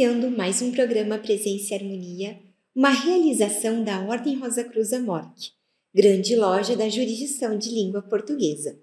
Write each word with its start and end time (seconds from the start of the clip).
iniciando 0.00 0.30
mais 0.30 0.62
um 0.62 0.72
programa 0.72 1.18
Presença 1.18 1.74
e 1.74 1.76
Harmonia, 1.76 2.38
uma 2.74 2.88
realização 2.88 3.84
da 3.84 4.00
Ordem 4.00 4.38
Rosa 4.38 4.64
Cruz 4.64 4.94
Amorque, 4.94 5.50
grande 5.94 6.34
loja 6.34 6.74
da 6.74 6.88
jurisdição 6.88 7.58
de 7.58 7.68
língua 7.68 8.00
portuguesa. 8.00 8.80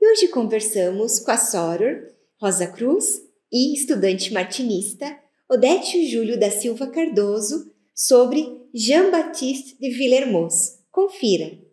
E 0.00 0.10
hoje 0.10 0.26
conversamos 0.26 1.20
com 1.20 1.30
a 1.30 1.36
Soror 1.36 2.02
Rosa 2.40 2.66
Cruz 2.66 3.22
e 3.52 3.72
estudante 3.74 4.32
martinista 4.32 5.16
Odete 5.48 6.04
Júlio 6.08 6.36
da 6.36 6.50
Silva 6.50 6.88
Cardoso 6.88 7.72
sobre 7.94 8.44
Jean-Baptiste 8.74 9.78
de 9.78 9.90
Villermoz. 9.90 10.80
Confira! 10.90 11.69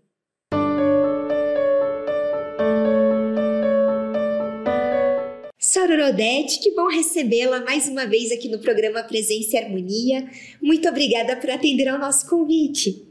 Soror 5.87 6.09
Odete, 6.09 6.59
que 6.59 6.75
bom 6.75 6.89
recebê-la 6.89 7.61
mais 7.61 7.87
uma 7.87 8.05
vez 8.05 8.29
aqui 8.29 8.49
no 8.49 8.59
programa 8.59 9.03
Presença 9.03 9.55
e 9.55 9.57
Harmonia. 9.57 10.29
Muito 10.61 10.85
obrigada 10.89 11.37
por 11.37 11.49
atender 11.49 11.87
ao 11.87 11.97
nosso 11.97 12.29
convite. 12.29 13.07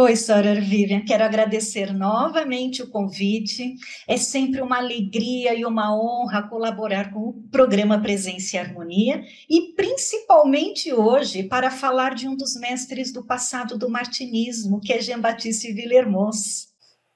Oi, 0.00 0.16
Soror 0.16 0.60
Vivian, 0.60 1.04
quero 1.04 1.22
agradecer 1.22 1.94
novamente 1.94 2.82
o 2.82 2.90
convite. 2.90 3.76
É 4.08 4.16
sempre 4.16 4.60
uma 4.60 4.78
alegria 4.78 5.54
e 5.54 5.64
uma 5.64 5.96
honra 5.96 6.42
colaborar 6.48 7.12
com 7.12 7.20
o 7.20 7.32
programa 7.52 8.02
Presença 8.02 8.56
e 8.56 8.58
Harmonia 8.58 9.22
e 9.48 9.72
principalmente 9.76 10.92
hoje 10.92 11.44
para 11.44 11.70
falar 11.70 12.16
de 12.16 12.26
um 12.26 12.34
dos 12.34 12.56
mestres 12.56 13.12
do 13.12 13.24
passado 13.24 13.78
do 13.78 13.88
martinismo, 13.88 14.80
que 14.80 14.92
é 14.92 15.00
Jean-Baptiste 15.00 15.72
Villermoz. 15.72 16.71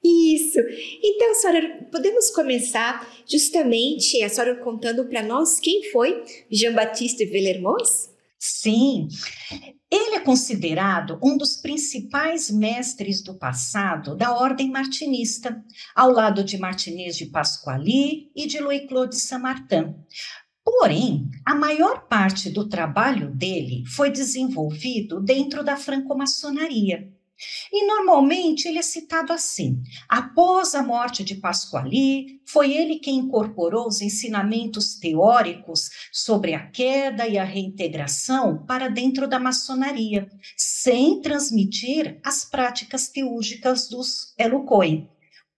Isso. 0.07 0.61
Então, 1.03 1.35
senhora, 1.35 1.89
podemos 1.91 2.31
começar 2.31 3.09
justamente 3.27 4.23
a 4.23 4.29
senhora 4.29 4.55
contando 4.63 5.05
para 5.09 5.21
nós 5.21 5.59
quem 5.59 5.91
foi 5.91 6.23
Jean-Baptiste 6.48 7.25
Villermoz? 7.25 8.15
Sim. 8.39 9.09
Ele 9.91 10.15
é 10.15 10.21
considerado 10.21 11.19
um 11.23 11.37
dos 11.37 11.57
principais 11.57 12.51
mestres 12.51 13.21
do 13.21 13.37
passado 13.37 14.17
da 14.17 14.33
ordem 14.33 14.71
martinista, 14.71 15.61
ao 15.95 16.13
lado 16.13 16.45
de 16.45 16.57
Martinez 16.57 17.17
de 17.17 17.27
Pasquali 17.27 18.31
e 18.37 18.47
de 18.47 18.61
Louis-Claude 18.61 19.17
Saint-Martin. 19.17 19.95
Porém, 20.65 21.29
a 21.45 21.55
maior 21.55 22.07
parte 22.07 22.51
do 22.51 22.69
trabalho 22.69 23.35
dele 23.35 23.85
foi 23.87 24.11
desenvolvido 24.11 25.20
dentro 25.20 25.65
da 25.65 25.77
franco-maçonaria. 25.77 27.09
E 27.73 27.87
normalmente 27.87 28.67
ele 28.67 28.79
é 28.79 28.83
citado 28.83 29.33
assim: 29.33 29.83
após 30.09 30.75
a 30.75 30.83
morte 30.83 31.23
de 31.23 31.34
Pasquali, 31.34 32.41
foi 32.45 32.73
ele 32.73 32.98
quem 32.98 33.17
incorporou 33.17 33.87
os 33.87 34.01
ensinamentos 34.01 34.95
teóricos 34.95 35.91
sobre 36.12 36.55
a 36.55 36.67
queda 36.67 37.27
e 37.27 37.37
a 37.37 37.45
reintegração 37.45 38.64
para 38.67 38.89
dentro 38.89 39.29
da 39.29 39.39
maçonaria, 39.39 40.29
sem 40.57 41.20
transmitir 41.20 42.19
as 42.25 42.45
práticas 42.45 43.09
teúrgicas 43.09 43.89
dos 43.89 44.34
Elucoin. 44.39 45.09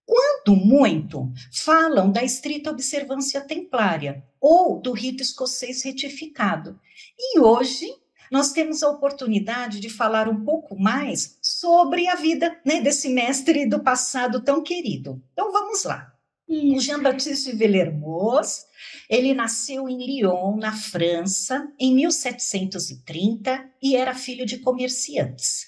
Quando 0.04 0.56
muito, 0.56 1.30
falam 1.52 2.10
da 2.10 2.24
estrita 2.24 2.70
observância 2.70 3.42
templária 3.42 4.24
ou 4.40 4.80
do 4.80 4.92
rito 4.92 5.22
escocês 5.22 5.84
retificado. 5.84 6.80
E 7.18 7.38
hoje 7.38 7.94
nós 8.30 8.52
temos 8.52 8.82
a 8.82 8.90
oportunidade 8.90 9.80
de 9.80 9.88
falar 9.88 10.28
um 10.28 10.44
pouco 10.44 10.78
mais 10.78 11.38
sobre 11.42 12.06
a 12.08 12.14
vida 12.14 12.58
né, 12.64 12.80
desse 12.80 13.08
mestre 13.08 13.66
do 13.66 13.80
passado 13.80 14.42
tão 14.42 14.62
querido. 14.62 15.22
Então 15.32 15.52
vamos 15.52 15.84
lá. 15.84 16.12
O 16.48 16.80
Jean-Baptiste 16.80 17.52
Villermoz, 17.52 18.64
ele 19.08 19.34
nasceu 19.34 19.86
em 19.86 19.98
Lyon, 19.98 20.56
na 20.56 20.72
França, 20.72 21.70
em 21.78 21.94
1730 21.94 23.70
e 23.82 23.94
era 23.94 24.14
filho 24.14 24.46
de 24.46 24.58
comerciantes. 24.58 25.66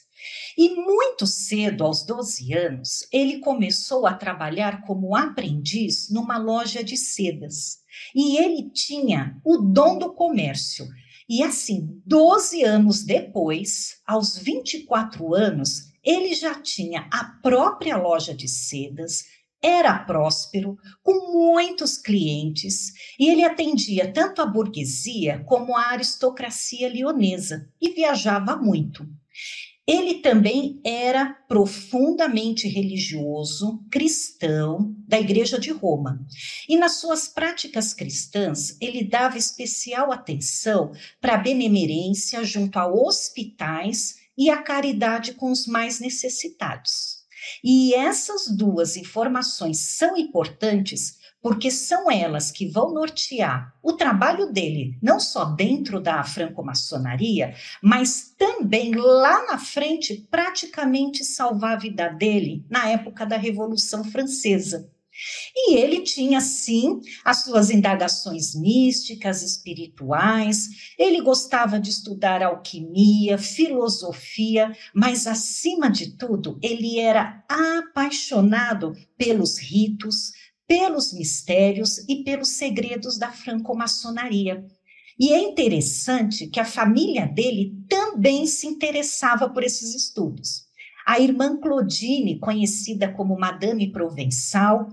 E 0.57 0.75
muito 0.75 1.27
cedo, 1.27 1.85
aos 1.85 2.05
12 2.05 2.55
anos, 2.55 3.07
ele 3.13 3.41
começou 3.41 4.07
a 4.07 4.15
trabalhar 4.15 4.83
como 4.83 5.15
aprendiz 5.15 6.11
numa 6.11 6.39
loja 6.39 6.83
de 6.83 6.97
sedas. 6.97 7.79
E 8.15 8.39
ele 8.39 8.71
tinha 8.71 9.39
o 9.45 9.59
dom 9.59 9.99
do 9.99 10.13
comércio 10.13 10.89
e 11.33 11.45
assim, 11.45 12.03
12 12.05 12.65
anos 12.65 13.05
depois, 13.05 14.01
aos 14.05 14.37
24 14.37 15.33
anos, 15.33 15.83
ele 16.03 16.35
já 16.35 16.61
tinha 16.61 17.07
a 17.09 17.25
própria 17.41 17.97
loja 17.97 18.35
de 18.35 18.49
sedas, 18.49 19.27
era 19.63 19.97
próspero, 19.97 20.77
com 21.05 21.33
muitos 21.33 21.97
clientes, 21.97 22.93
e 23.17 23.29
ele 23.29 23.45
atendia 23.45 24.13
tanto 24.13 24.43
a 24.43 24.47
burguesia 24.47 25.45
como 25.47 25.77
a 25.77 25.91
aristocracia 25.91 26.89
lionesa 26.89 27.71
e 27.81 27.91
viajava 27.91 28.57
muito. 28.57 29.07
Ele 29.93 30.21
também 30.21 30.81
era 30.85 31.35
profundamente 31.49 32.69
religioso, 32.69 33.85
cristão, 33.91 34.95
da 35.09 35.19
Igreja 35.19 35.59
de 35.59 35.73
Roma. 35.73 36.25
E 36.69 36.77
nas 36.77 37.01
suas 37.01 37.27
práticas 37.27 37.93
cristãs, 37.93 38.77
ele 38.81 39.03
dava 39.03 39.37
especial 39.37 40.13
atenção 40.13 40.93
para 41.21 41.35
a 41.35 41.39
benemerência 41.39 42.45
junto 42.45 42.79
a 42.79 42.87
hospitais 42.87 44.21
e 44.39 44.49
a 44.49 44.63
caridade 44.63 45.35
com 45.35 45.51
os 45.51 45.67
mais 45.67 45.99
necessitados. 45.99 47.25
E 47.65 47.93
essas 47.93 48.47
duas 48.47 48.97
informações 48.97 49.79
são 49.81 50.17
importantes 50.17 51.19
porque 51.43 51.71
são 51.71 52.11
elas 52.11 52.51
que 52.51 52.67
vão 52.67 52.93
nortear 52.93 53.75
o 53.83 53.95
trabalho 53.95 54.53
dele, 54.53 54.99
não 55.03 55.19
só 55.19 55.45
dentro 55.45 56.01
da 56.01 56.23
franco-maçonaria, 56.23 57.55
mas 57.83 58.35
também 58.37 58.95
lá 58.95 59.47
na 59.47 59.59
frente, 59.59 60.27
praticamente 60.31 61.25
salvar 61.25 61.75
a 61.75 61.79
vida 61.79 62.09
dele 62.09 62.65
na 62.69 62.89
época 62.89 63.25
da 63.25 63.37
Revolução 63.37 64.05
Francesa. 64.05 64.91
E 65.55 65.75
ele 65.75 66.03
tinha, 66.03 66.41
sim, 66.41 67.01
as 67.25 67.45
suas 67.45 67.71
indagações 67.71 68.55
místicas, 68.55 69.43
espirituais, 69.43 70.95
ele 70.99 71.21
gostava 71.21 71.79
de 71.79 71.91
estudar 71.91 72.43
alquimia, 72.43 73.37
filosofia, 73.37 74.75
mas, 74.95 75.27
acima 75.27 75.91
de 75.91 76.17
tudo, 76.17 76.59
ele 76.63 76.99
era 76.99 77.45
apaixonado 77.49 78.95
pelos 79.19 79.59
ritos, 79.59 80.33
pelos 80.71 81.13
mistérios 81.13 81.99
e 82.09 82.23
pelos 82.23 82.51
segredos 82.51 83.19
da 83.19 83.33
franco-maçonaria. 83.33 84.65
E 85.19 85.33
é 85.33 85.43
interessante 85.43 86.47
que 86.47 86.61
a 86.61 86.65
família 86.65 87.27
dele 87.27 87.75
também 87.89 88.47
se 88.47 88.69
interessava 88.69 89.51
por 89.51 89.65
esses 89.65 89.97
estudos. 89.97 90.67
A 91.05 91.19
irmã 91.19 91.59
Claudine, 91.61 92.39
conhecida 92.39 93.13
como 93.13 93.37
Madame 93.37 93.91
Provençal, 93.91 94.87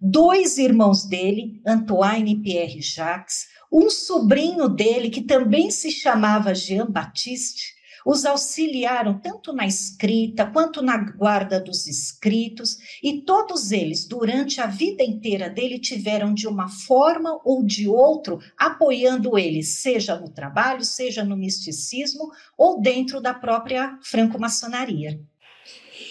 dois 0.00 0.58
irmãos 0.58 1.04
dele, 1.04 1.62
Antoine 1.64 2.32
e 2.32 2.42
Pierre 2.42 2.82
Jacques, 2.82 3.46
um 3.72 3.88
sobrinho 3.88 4.68
dele 4.68 5.10
que 5.10 5.22
também 5.22 5.70
se 5.70 5.92
chamava 5.92 6.56
Jean 6.56 6.90
Baptiste, 6.90 7.79
os 8.04 8.24
auxiliaram 8.24 9.18
tanto 9.18 9.52
na 9.52 9.66
escrita 9.66 10.46
quanto 10.46 10.82
na 10.82 10.96
guarda 10.96 11.60
dos 11.60 11.86
escritos, 11.86 12.78
e 13.02 13.22
todos 13.22 13.72
eles, 13.72 14.06
durante 14.06 14.60
a 14.60 14.66
vida 14.66 15.02
inteira 15.02 15.48
dele, 15.48 15.78
tiveram 15.78 16.32
de 16.32 16.46
uma 16.46 16.68
forma 16.68 17.40
ou 17.44 17.64
de 17.64 17.88
outro 17.88 18.38
apoiando 18.56 19.38
ele, 19.38 19.62
seja 19.62 20.18
no 20.18 20.28
trabalho, 20.28 20.84
seja 20.84 21.24
no 21.24 21.36
misticismo 21.36 22.30
ou 22.56 22.80
dentro 22.80 23.20
da 23.20 23.34
própria 23.34 23.98
franco-maçonaria. 24.02 25.20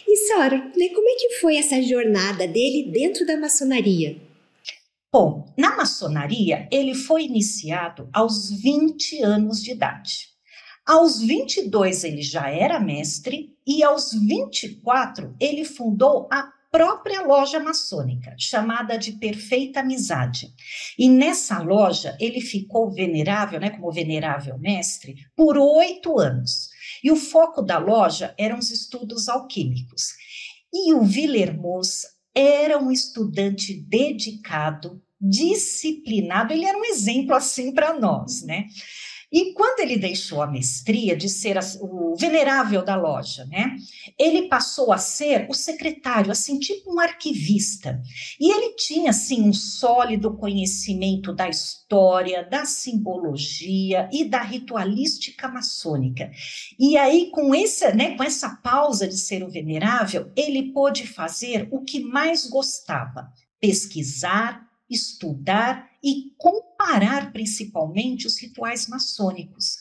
E 0.08 0.16
Sara, 0.28 0.58
né, 0.58 0.90
como 0.90 1.08
é 1.08 1.16
que 1.16 1.40
foi 1.40 1.58
essa 1.58 1.82
jornada 1.82 2.48
dele 2.48 2.90
dentro 2.92 3.26
da 3.26 3.38
maçonaria? 3.38 4.20
Bom, 5.12 5.52
na 5.58 5.76
maçonaria, 5.76 6.68
ele 6.72 6.94
foi 6.94 7.24
iniciado 7.26 8.08
aos 8.14 8.52
20 8.52 9.24
anos 9.24 9.62
de 9.64 9.72
idade. 9.72 10.30
Aos 10.90 11.22
22 11.22 12.04
ele 12.04 12.24
já 12.24 12.50
era 12.50 12.80
mestre 12.80 13.56
e 13.64 13.84
aos 13.84 14.12
24 14.12 15.36
ele 15.40 15.64
fundou 15.64 16.28
a 16.32 16.52
própria 16.72 17.22
loja 17.22 17.60
maçônica, 17.60 18.34
chamada 18.40 18.98
de 18.98 19.12
Perfeita 19.12 19.82
Amizade. 19.82 20.52
E 20.98 21.08
nessa 21.08 21.62
loja 21.62 22.18
ele 22.20 22.42
ficou 22.42 22.90
venerável, 22.90 23.60
né, 23.60 23.70
como 23.70 23.92
venerável 23.92 24.58
mestre, 24.58 25.28
por 25.36 25.60
oito 25.60 26.18
anos. 26.18 26.70
E 27.04 27.12
o 27.12 27.16
foco 27.16 27.62
da 27.62 27.78
loja 27.78 28.34
eram 28.36 28.58
os 28.58 28.72
estudos 28.72 29.30
alquímicos. 29.30 30.16
E 30.74 30.92
o 30.96 31.04
Villermoz 31.04 32.08
era 32.34 32.80
um 32.80 32.92
estudante 32.92 33.76
dedicado, 33.80 35.00
disciplinado, 35.22 36.52
ele 36.52 36.66
era 36.66 36.76
um 36.76 36.86
exemplo 36.86 37.36
assim 37.36 37.76
para 37.76 37.94
nós, 37.94 38.42
né? 38.42 38.66
E 39.32 39.54
quando 39.54 39.82
ele 39.82 39.98
deixou 39.98 40.42
a 40.42 40.48
mestria 40.48 41.16
de 41.16 41.30
ser 41.30 41.60
o 41.80 42.16
venerável 42.16 42.84
da 42.84 42.96
loja, 42.96 43.46
né? 43.46 43.76
Ele 44.18 44.48
passou 44.48 44.92
a 44.92 44.98
ser 44.98 45.46
o 45.48 45.54
secretário, 45.54 46.32
assim, 46.32 46.58
tipo 46.58 46.92
um 46.94 47.00
arquivista. 47.00 48.02
E 48.40 48.52
ele 48.52 48.74
tinha, 48.76 49.12
assim, 49.12 49.44
um 49.44 49.54
sólido 49.54 50.36
conhecimento 50.36 51.32
da 51.32 51.48
história, 51.48 52.44
da 52.44 52.66
simbologia 52.66 54.10
e 54.12 54.26
da 54.26 54.42
ritualística 54.42 55.48
maçônica. 55.48 56.32
E 56.80 56.98
aí, 56.98 57.30
com 57.32 57.54
essa, 57.54 57.94
né, 57.94 58.18
com 58.18 58.24
essa 58.24 58.50
pausa 58.64 59.08
de 59.08 59.18
ser 59.18 59.44
o 59.44 59.50
venerável, 59.50 60.32
ele 60.36 60.74
pôde 60.74 61.06
fazer 61.06 61.68
o 61.72 61.82
que 61.82 62.00
mais 62.00 62.48
gostava: 62.48 63.32
pesquisar, 63.60 64.68
estudar 64.90 65.89
e 66.04 66.32
comparar 66.38 67.32
principalmente 67.32 68.28
os 68.28 68.40
rituais 68.40 68.88
maçônicos. 68.88 69.78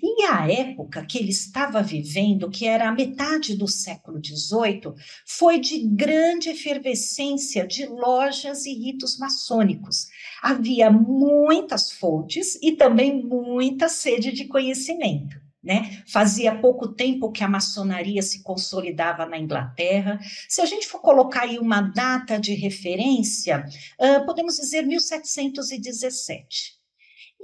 E 0.00 0.24
a 0.24 0.50
época 0.50 1.04
que 1.04 1.18
ele 1.18 1.30
estava 1.30 1.82
vivendo, 1.82 2.48
que 2.48 2.66
era 2.66 2.88
a 2.88 2.92
metade 2.92 3.56
do 3.56 3.66
século 3.66 4.20
XVIII, 4.24 4.94
foi 5.26 5.58
de 5.58 5.78
grande 5.88 6.50
efervescência 6.50 7.66
de 7.66 7.86
lojas 7.86 8.64
e 8.64 8.72
ritos 8.74 9.18
maçônicos. 9.18 10.06
Havia 10.40 10.90
muitas 10.90 11.90
fontes 11.90 12.56
e 12.62 12.72
também 12.72 13.24
muita 13.24 13.88
sede 13.88 14.30
de 14.30 14.46
conhecimento. 14.46 15.41
Né? 15.62 16.02
Fazia 16.08 16.58
pouco 16.58 16.88
tempo 16.88 17.30
que 17.30 17.44
a 17.44 17.48
maçonaria 17.48 18.20
se 18.20 18.42
consolidava 18.42 19.24
na 19.26 19.38
Inglaterra. 19.38 20.18
Se 20.48 20.60
a 20.60 20.66
gente 20.66 20.88
for 20.88 21.00
colocar 21.00 21.42
aí 21.42 21.56
uma 21.56 21.80
data 21.80 22.36
de 22.36 22.52
referência, 22.54 23.64
uh, 24.00 24.26
podemos 24.26 24.56
dizer 24.56 24.84
1717. 24.84 26.72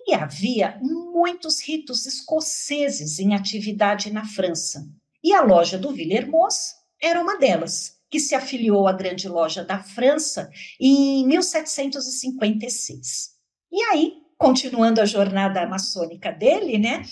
E 0.04 0.14
havia 0.14 0.80
muitos 0.80 1.60
ritos 1.60 2.06
escoceses 2.06 3.20
em 3.20 3.34
atividade 3.34 4.12
na 4.12 4.24
França. 4.24 4.84
E 5.22 5.32
a 5.32 5.42
loja 5.42 5.78
do 5.78 5.92
Villermoz 5.92 6.74
era 7.00 7.20
uma 7.20 7.38
delas, 7.38 8.00
que 8.10 8.18
se 8.18 8.34
afiliou 8.34 8.88
à 8.88 8.92
Grande 8.92 9.28
Loja 9.28 9.64
da 9.64 9.78
França 9.78 10.50
em 10.80 11.24
1756. 11.26 13.38
E 13.70 13.82
aí, 13.82 14.14
continuando 14.38 15.00
a 15.00 15.04
jornada 15.04 15.66
maçônica 15.66 16.32
dele, 16.32 16.78
né? 16.78 17.04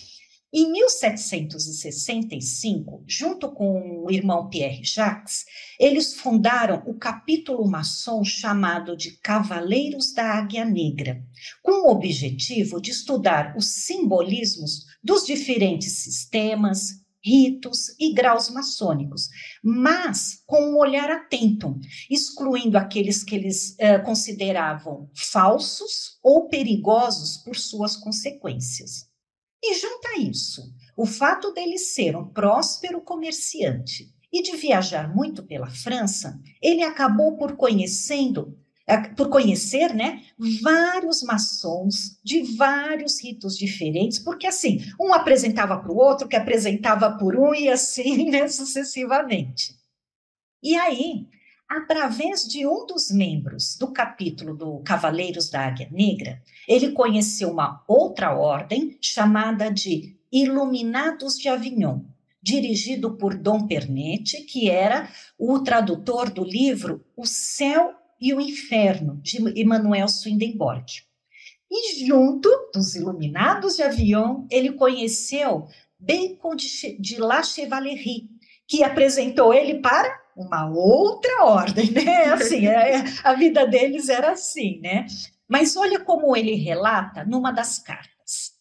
Em 0.53 0.71
1765, 0.71 3.03
junto 3.05 3.51
com 3.51 4.05
o 4.05 4.11
irmão 4.11 4.49
Pierre 4.49 4.85
Jacques, 4.85 5.45
eles 5.79 6.15
fundaram 6.15 6.85
o 6.87 6.95
capítulo 6.95 7.69
maçom 7.69 8.23
chamado 8.23 8.97
de 8.97 9.19
Cavaleiros 9.19 10.13
da 10.13 10.35
Águia 10.35 10.65
Negra, 10.65 11.21
com 11.63 11.89
o 11.89 11.91
objetivo 11.91 12.81
de 12.81 12.93
estudar 12.93 13.57
os 13.57 13.67
simbolismos 13.67 14.85
dos 15.03 15.27
diferentes 15.27 16.05
sistemas, 16.05 17.05
ritos 17.21 17.89
e 17.99 18.15
graus 18.15 18.49
maçônicos, 18.49 19.29
mas 19.61 20.45
com 20.47 20.71
um 20.71 20.79
olhar 20.79 21.11
atento, 21.11 21.77
excluindo 22.09 22.79
aqueles 22.79 23.25
que 23.25 23.35
eles 23.35 23.77
uh, 23.81 24.01
consideravam 24.05 25.11
falsos 25.13 26.21
ou 26.23 26.49
perigosos 26.49 27.39
por 27.39 27.57
suas 27.57 27.97
consequências. 27.97 29.09
E 29.69 29.75
junta 29.75 30.21
isso, 30.21 30.73
o 30.97 31.05
fato 31.05 31.53
dele 31.53 31.77
ser 31.77 32.17
um 32.17 32.25
próspero 32.25 33.01
comerciante 33.01 34.15
e 34.33 34.43
de 34.43 34.57
viajar 34.57 35.13
muito 35.13 35.43
pela 35.43 35.69
França, 35.69 36.41
ele 36.63 36.85
acabou 36.85 37.37
por 37.37 37.57
conhecendo 37.57 38.57
é, 38.87 38.97
por 39.09 39.29
conhecer, 39.29 39.93
né, 39.93 40.23
vários 40.63 41.21
maçons 41.23 42.21
de 42.23 42.45
vários 42.57 43.21
ritos 43.21 43.59
diferentes, 43.59 44.21
porque 44.21 44.47
assim, 44.47 44.79
um 45.01 45.13
apresentava 45.13 45.77
para 45.77 45.91
o 45.91 45.97
outro, 45.97 46.29
que 46.29 46.37
apresentava 46.37 47.19
por 47.19 47.37
um 47.37 47.53
e 47.53 47.69
assim, 47.69 48.27
né, 48.31 48.47
sucessivamente. 48.47 49.75
E 50.63 50.77
aí, 50.77 51.27
através 51.69 52.47
de 52.47 52.67
um 52.67 52.87
dos 52.87 53.11
membros 53.11 53.77
do 53.77 53.93
capítulo 53.93 54.57
do 54.57 54.79
Cavaleiros 54.81 55.51
da 55.51 55.67
Águia 55.67 55.89
Negra, 55.91 56.43
ele 56.67 56.93
conheceu 56.93 57.51
uma 57.51 57.83
outra 57.89 58.35
ordem 58.35 58.97
chamada 59.01 59.71
de 59.71 60.17
Iluminados 60.33 61.39
de 61.39 61.49
Avignon, 61.49 62.01
dirigido 62.43 63.17
por 63.17 63.37
Dom 63.37 63.67
Pernetti, 63.67 64.43
que 64.43 64.71
era 64.71 65.09
o 65.39 65.61
tradutor 65.61 66.31
do 66.31 66.45
livro 66.45 67.05
O 67.17 67.27
Céu 67.27 67.95
e 68.21 68.33
o 68.33 68.41
Inferno, 68.41 69.21
de 69.23 69.39
Emmanuel 69.61 70.09
Swedenborg. 70.09 70.85
E 71.71 72.07
junto 72.07 72.49
dos 72.73 72.95
Iluminados 72.95 73.77
de 73.77 73.83
Avignon, 73.83 74.47
ele 74.51 74.73
conheceu 74.73 75.67
Bacon 75.99 76.55
de 76.55 77.19
La 77.19 77.43
Chevalerie, 77.43 78.29
que 78.69 78.85
apresentou 78.85 79.53
ele 79.53 79.81
para 79.81 80.26
uma 80.37 80.69
outra 80.69 81.45
ordem, 81.45 81.91
né? 81.91 82.25
Assim, 82.35 82.67
é, 82.67 83.03
a 83.25 83.33
vida 83.35 83.67
deles 83.67 84.11
era 84.11 84.33
assim, 84.33 84.79
né? 84.81 85.07
Mas 85.49 85.77
olha 85.77 86.01
como 86.01 86.37
ele 86.37 86.55
relata 86.55 87.25
numa 87.25 87.51
das 87.51 87.79
cartas. 87.79 88.55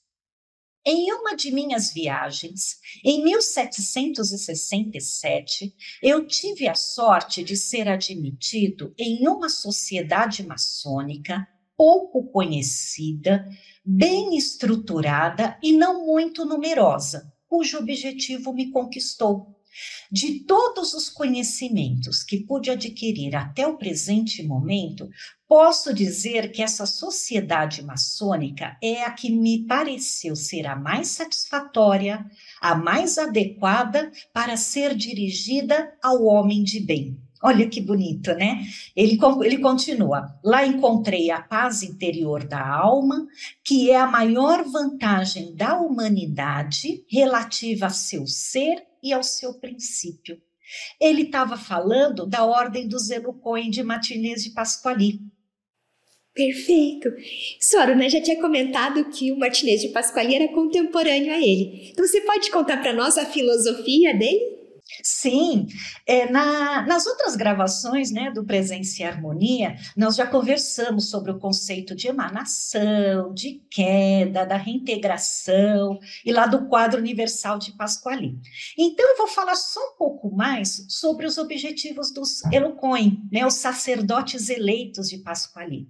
Em 0.87 1.11
uma 1.11 1.35
de 1.35 1.51
minhas 1.51 1.91
viagens, 1.91 2.77
em 3.03 3.23
1767, 3.23 5.75
eu 6.01 6.27
tive 6.27 6.67
a 6.67 6.75
sorte 6.75 7.43
de 7.43 7.57
ser 7.57 7.89
admitido 7.89 8.93
em 8.97 9.27
uma 9.27 9.49
sociedade 9.49 10.45
maçônica 10.45 11.47
pouco 11.75 12.23
conhecida, 12.25 13.49
bem 13.83 14.37
estruturada 14.37 15.57
e 15.61 15.73
não 15.73 16.05
muito 16.05 16.45
numerosa, 16.45 17.33
cujo 17.47 17.79
objetivo 17.79 18.53
me 18.53 18.71
conquistou. 18.71 19.54
De 20.11 20.41
todos 20.45 20.93
os 20.93 21.09
conhecimentos 21.09 22.23
que 22.23 22.45
pude 22.45 22.69
adquirir 22.69 23.35
até 23.35 23.67
o 23.67 23.77
presente 23.77 24.43
momento, 24.43 25.09
posso 25.47 25.93
dizer 25.93 26.51
que 26.51 26.61
essa 26.61 26.85
sociedade 26.85 27.83
maçônica 27.83 28.77
é 28.81 29.03
a 29.03 29.11
que 29.11 29.29
me 29.29 29.65
pareceu 29.65 30.35
ser 30.35 30.67
a 30.67 30.75
mais 30.75 31.09
satisfatória, 31.09 32.25
a 32.61 32.75
mais 32.75 33.17
adequada 33.17 34.11
para 34.33 34.57
ser 34.57 34.95
dirigida 34.95 35.93
ao 36.03 36.23
homem 36.23 36.63
de 36.63 36.79
bem. 36.79 37.17
Olha 37.45 37.69
que 37.69 37.79
bonito, 37.79 38.33
né? 38.33 38.65
Ele, 38.95 39.19
ele 39.43 39.59
continua. 39.59 40.35
Lá 40.43 40.65
encontrei 40.65 41.29
a 41.29 41.39
paz 41.39 41.83
interior 41.83 42.43
da 42.43 42.67
alma, 42.67 43.27
que 43.63 43.91
é 43.91 43.97
a 43.97 44.07
maior 44.07 44.63
vantagem 44.63 45.53
da 45.53 45.79
humanidade 45.79 47.03
relativa 47.07 47.85
a 47.85 47.91
seu 47.91 48.25
ser 48.25 48.83
e 49.05 49.13
ao 49.13 49.23
seu 49.23 49.53
princípio. 49.53 50.41
Ele 50.99 51.21
estava 51.21 51.55
falando 51.55 52.25
da 52.25 52.43
ordem 52.43 52.87
dos 52.87 53.11
Elucoin 53.11 53.69
de 53.69 53.83
Martinez 53.83 54.43
de 54.43 54.49
Pasquali. 54.49 55.19
Perfeito. 56.33 57.09
Soro, 57.61 57.95
né, 57.95 58.09
já 58.09 58.19
tinha 58.19 58.41
comentado 58.41 59.05
que 59.09 59.31
o 59.31 59.37
Martinez 59.37 59.79
de 59.81 59.89
Pasquali 59.89 60.35
era 60.35 60.51
contemporâneo 60.51 61.31
a 61.31 61.37
ele. 61.37 61.91
Então 61.91 62.05
você 62.05 62.19
pode 62.21 62.49
contar 62.49 62.77
para 62.81 62.91
nós 62.91 63.15
a 63.17 63.25
filosofia 63.25 64.13
dele? 64.17 64.64
Sim, 65.03 65.67
é, 66.05 66.29
na, 66.29 66.83
nas 66.83 67.07
outras 67.07 67.35
gravações 67.35 68.11
né, 68.11 68.31
do 68.31 68.45
Presença 68.45 69.01
e 69.01 69.05
Harmonia, 69.05 69.75
nós 69.97 70.15
já 70.15 70.27
conversamos 70.27 71.09
sobre 71.09 71.31
o 71.31 71.39
conceito 71.39 71.95
de 71.95 72.07
emanação, 72.07 73.33
de 73.33 73.63
queda, 73.69 74.45
da 74.45 74.57
reintegração 74.57 75.99
e 76.23 76.31
lá 76.31 76.45
do 76.45 76.67
quadro 76.67 76.99
universal 76.99 77.57
de 77.57 77.71
Pasquali. 77.71 78.37
Então, 78.77 79.09
eu 79.09 79.17
vou 79.17 79.27
falar 79.27 79.55
só 79.55 79.79
um 79.79 79.97
pouco 79.97 80.33
mais 80.33 80.85
sobre 80.87 81.25
os 81.25 81.37
objetivos 81.37 82.13
dos 82.13 82.43
Elocoin, 82.51 83.27
né, 83.31 83.45
os 83.45 83.55
sacerdotes 83.55 84.49
eleitos 84.49 85.09
de 85.09 85.17
Pasquali. 85.17 85.89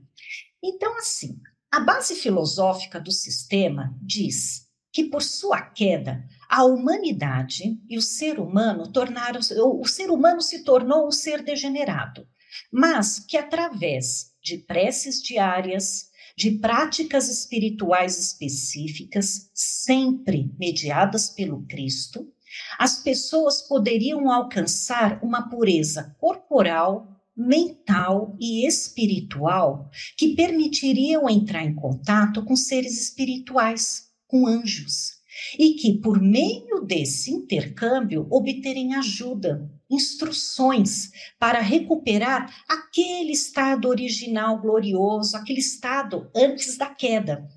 Então, 0.63 0.97
assim, 0.97 1.37
a 1.69 1.81
base 1.81 2.15
filosófica 2.15 2.99
do 2.99 3.11
sistema 3.11 3.93
diz 4.01 4.65
que 4.95 5.03
por 5.03 5.21
sua 5.21 5.59
queda, 5.59 6.25
a 6.49 6.63
humanidade 6.63 7.79
e 7.89 7.97
o 7.97 8.01
ser 8.01 8.39
humano 8.39 8.91
tornaram 8.91 9.39
o 9.39 9.85
ser 9.85 10.09
humano 10.09 10.41
se 10.41 10.63
tornou 10.63 11.07
um 11.07 11.11
ser 11.11 11.43
degenerado, 11.43 12.27
mas 12.71 13.19
que 13.19 13.37
através 13.37 14.33
de 14.41 14.57
preces 14.59 15.21
diárias, 15.21 16.09
de 16.37 16.51
práticas 16.51 17.29
espirituais 17.29 18.19
específicas, 18.19 19.49
sempre 19.53 20.51
mediadas 20.59 21.29
pelo 21.29 21.65
Cristo, 21.65 22.31
as 22.77 22.99
pessoas 22.99 23.61
poderiam 23.61 24.31
alcançar 24.31 25.19
uma 25.23 25.49
pureza 25.49 26.15
corporal, 26.19 27.07
mental 27.35 28.35
e 28.39 28.65
espiritual 28.65 29.89
que 30.17 30.35
permitiriam 30.35 31.29
entrar 31.29 31.63
em 31.63 31.75
contato 31.75 32.43
com 32.45 32.55
seres 32.55 33.01
espirituais 33.01 34.09
com 34.27 34.47
anjos, 34.47 35.15
e 35.57 35.73
que, 35.73 35.97
por 35.99 36.21
meio 36.21 36.81
desse 36.81 37.31
intercâmbio, 37.31 38.27
obterem 38.29 38.95
ajuda, 38.95 39.69
instruções 39.89 41.11
para 41.39 41.59
recuperar 41.59 42.53
aquele 42.67 43.31
estado 43.31 43.87
original 43.87 44.59
glorioso, 44.59 45.37
aquele 45.37 45.59
estado 45.59 46.29
antes 46.35 46.77
da 46.77 46.87
queda. 46.87 47.47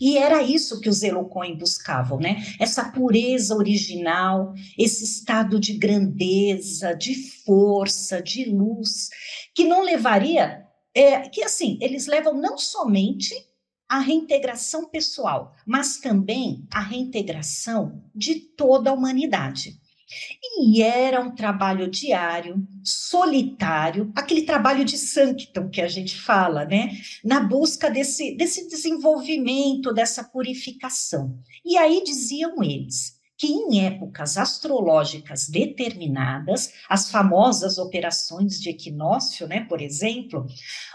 E 0.00 0.16
era 0.16 0.42
isso 0.42 0.80
que 0.80 0.88
os 0.88 1.02
Elocoin 1.02 1.56
buscavam, 1.56 2.20
né? 2.20 2.40
Essa 2.60 2.84
pureza 2.84 3.56
original, 3.56 4.54
esse 4.78 5.02
estado 5.02 5.58
de 5.58 5.72
grandeza, 5.72 6.94
de 6.94 7.14
força, 7.44 8.22
de 8.22 8.44
luz, 8.44 9.08
que 9.52 9.64
não 9.64 9.82
levaria, 9.82 10.64
é, 10.94 11.28
que 11.28 11.42
assim, 11.42 11.78
eles 11.80 12.06
levam 12.06 12.34
não 12.34 12.56
somente 12.56 13.34
a 13.88 13.98
reintegração 13.98 14.88
pessoal, 14.88 15.54
mas 15.66 15.98
também 15.98 16.66
a 16.70 16.80
reintegração 16.80 18.02
de 18.14 18.34
toda 18.34 18.90
a 18.90 18.92
humanidade. 18.92 19.80
E 20.58 20.82
era 20.82 21.20
um 21.20 21.34
trabalho 21.34 21.90
diário, 21.90 22.66
solitário, 22.82 24.10
aquele 24.16 24.42
trabalho 24.42 24.84
de 24.84 24.96
sanctum 24.96 25.68
que 25.68 25.82
a 25.82 25.88
gente 25.88 26.18
fala, 26.18 26.64
né? 26.64 26.92
Na 27.22 27.40
busca 27.40 27.90
desse, 27.90 28.34
desse 28.34 28.68
desenvolvimento, 28.68 29.92
dessa 29.92 30.24
purificação. 30.24 31.38
E 31.64 31.76
aí 31.76 32.02
diziam 32.04 32.62
eles 32.62 33.17
que 33.38 33.46
em 33.46 33.86
épocas 33.86 34.36
astrológicas 34.36 35.48
determinadas, 35.48 36.72
as 36.88 37.08
famosas 37.08 37.78
operações 37.78 38.60
de 38.60 38.70
equinócio, 38.70 39.46
né, 39.46 39.64
por 39.68 39.80
exemplo, 39.80 40.44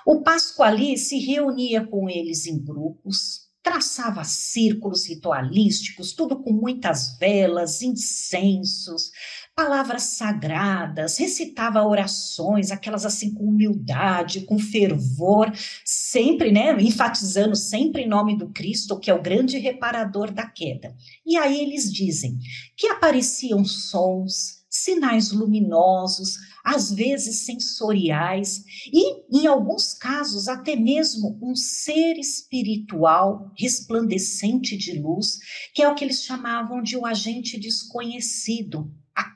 o 0.06 0.22
Pasquali 0.22 0.98
se 0.98 1.18
reunia 1.20 1.88
com 1.88 2.10
eles 2.10 2.46
em 2.46 2.62
grupos, 2.62 3.44
traçava 3.64 4.26
círculos 4.26 5.08
ritualísticos, 5.08 6.12
tudo 6.12 6.44
com 6.44 6.52
muitas 6.52 7.18
velas, 7.18 7.82
incensos, 7.82 9.10
palavras 9.56 10.04
sagradas, 10.04 11.18
recitava 11.18 11.84
orações, 11.84 12.72
aquelas 12.72 13.06
assim 13.06 13.34
com 13.34 13.46
humildade, 13.46 14.42
com 14.42 14.58
fervor, 14.58 15.52
sempre, 15.86 16.52
né, 16.52 16.76
enfatizando 16.82 17.56
sempre 17.56 18.04
em 18.04 18.08
nome 18.08 18.36
do 18.38 18.50
Cristo, 18.50 19.00
que 19.00 19.12
é 19.12 19.14
o 19.14 19.22
grande 19.22 19.58
reparador 19.60 20.32
da 20.32 20.48
queda. 20.48 20.96
E 21.26 21.38
aí 21.38 21.62
eles 21.62 21.92
dizem 21.92 22.40
que 22.76 22.88
apareciam 22.88 23.64
sons, 23.64 24.64
sinais 24.74 25.32
luminosos, 25.32 26.40
às 26.64 26.92
vezes 26.92 27.46
sensoriais, 27.46 28.64
e, 28.92 29.38
em 29.38 29.46
alguns 29.46 29.94
casos, 29.94 30.48
até 30.48 30.76
mesmo 30.76 31.38
um 31.40 31.56
ser 31.56 32.18
espiritual 32.18 33.52
resplandecente 33.56 34.76
de 34.76 35.00
luz, 35.00 35.38
que 35.76 35.84
é 35.84 35.88
o 35.88 35.94
que 35.94 36.04
eles 36.04 36.24
chamavam 36.24 36.82
de 36.82 36.98
um 36.98 37.06
agente 37.06 37.60
desconhecido, 37.60 38.92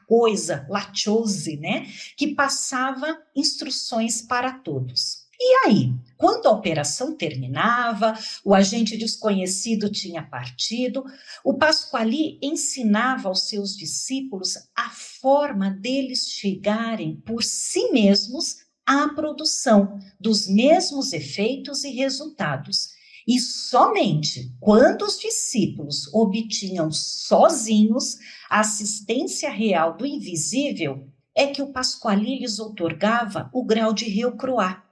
coisa, 0.07 0.65
lachose, 0.69 1.57
né? 1.57 1.85
Que 2.15 2.33
passava 2.33 3.15
instruções 3.35 4.21
para 4.23 4.53
todos. 4.53 5.27
E 5.39 5.67
aí, 5.67 5.93
quando 6.17 6.47
a 6.47 6.51
operação 6.51 7.15
terminava, 7.15 8.17
o 8.43 8.55
agente 8.55 8.97
desconhecido 8.97 9.87
tinha 9.91 10.23
partido, 10.23 11.05
o 11.43 11.53
Pasquali 11.53 12.39
ensinava 12.41 13.29
aos 13.29 13.47
seus 13.47 13.77
discípulos 13.77 14.57
a 14.75 14.89
forma 14.89 15.69
deles 15.69 16.27
chegarem 16.27 17.17
por 17.17 17.43
si 17.43 17.91
mesmos 17.91 18.65
à 18.83 19.09
produção 19.09 19.99
dos 20.19 20.47
mesmos 20.47 21.13
efeitos 21.13 21.83
e 21.83 21.91
resultados. 21.91 22.96
E 23.27 23.39
somente 23.39 24.53
quando 24.59 25.01
os 25.01 25.19
discípulos 25.19 26.11
obtinham 26.13 26.89
sozinhos 26.91 28.17
a 28.49 28.61
assistência 28.61 29.49
real 29.49 29.97
do 29.97 30.05
invisível 30.05 31.07
é 31.35 31.47
que 31.47 31.61
o 31.61 31.71
Pasquali 31.71 32.39
lhes 32.39 32.57
otorgava 32.59 33.49
o 33.53 33.65
grau 33.65 33.93
de 33.93 34.05
Rio 34.05 34.37
Croá 34.37 34.87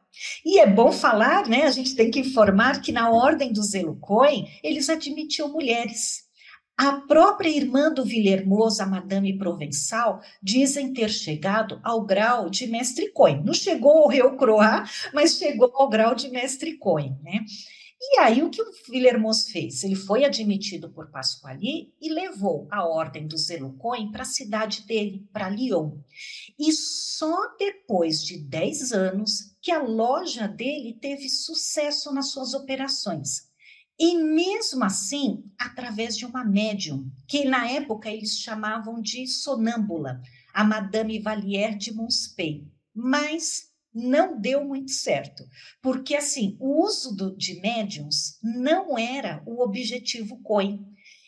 e 0.46 0.60
é 0.60 0.68
bom 0.68 0.92
falar, 0.92 1.48
né? 1.48 1.64
A 1.64 1.72
gente 1.72 1.96
tem 1.96 2.10
que 2.10 2.20
informar 2.20 2.82
que 2.82 2.92
na 2.92 3.10
ordem 3.10 3.52
dos 3.52 3.74
Elucoin, 3.74 4.48
eles 4.64 4.90
admitiam 4.90 5.52
mulheres. 5.52 6.24
A 6.78 6.94
própria 7.02 7.50
irmã 7.50 7.92
do 7.92 8.04
Villermoz, 8.04 8.80
a 8.80 8.86
Madame 8.86 9.38
Provençal, 9.38 10.20
dizem 10.42 10.94
ter 10.94 11.10
chegado 11.10 11.80
ao 11.84 12.06
grau 12.06 12.50
de 12.50 12.68
mestre 12.68 13.12
Coin. 13.12 13.42
Não 13.44 13.54
chegou 13.54 14.04
ao 14.04 14.10
Rio 14.10 14.36
Croá, 14.36 14.84
mas 15.14 15.38
chegou 15.38 15.72
ao 15.74 15.90
grau 15.90 16.14
de 16.14 16.30
mestre 16.30 16.78
Coin, 16.78 17.18
né? 17.24 17.46
E 18.00 18.20
aí, 18.20 18.44
o 18.44 18.50
que 18.50 18.62
o 18.62 18.72
Villermoz 18.90 19.50
fez? 19.50 19.84
Ele 19.84 19.96
foi 19.96 20.26
admitido 20.26 20.92
por 20.92 21.10
Pasquali 21.10 21.94
e 22.00 22.10
levou 22.12 22.68
a 22.70 22.86
ordem 22.86 23.26
do 23.28 23.38
Zelucoin 23.38 24.12
para 24.12 24.24
a 24.24 24.26
cidade 24.26 24.86
dele, 24.86 25.28
para 25.32 25.50
Lyon. 25.50 25.98
E 26.60 26.72
só 26.74 27.56
depois 27.58 28.24
de 28.24 28.38
10 28.38 28.92
anos 28.92 29.56
que 29.62 29.72
a 29.72 29.82
loja 29.82 30.48
dele 30.48 30.98
teve 31.00 31.30
sucesso 31.30 32.14
nas 32.14 32.32
suas 32.32 32.54
operações. 32.54 33.50
E 33.98 34.18
mesmo 34.18 34.84
assim, 34.84 35.44
através 35.58 36.18
de 36.18 36.26
uma 36.26 36.44
médium, 36.44 37.10
que 37.28 37.46
na 37.46 37.70
época 37.72 38.10
eles 38.10 38.38
chamavam 38.38 39.02
de 39.02 39.26
sonâmbula, 39.26 40.22
a 40.54 40.66
Madame 40.66 41.18
Valière 41.20 41.78
de 41.78 41.94
Monspey. 41.94 42.68
Mas 42.94 43.74
não 43.96 44.38
deu 44.40 44.66
muito 44.66 44.92
certo, 44.92 45.46
porque 45.82 46.16
assim, 46.16 46.58
o 46.60 46.84
uso 46.84 47.16
do, 47.16 47.36
de 47.36 47.62
médiums 47.62 48.38
não 48.44 48.98
era 48.98 49.42
o 49.46 49.64
objetivo 49.64 50.42
COIN. 50.42 50.86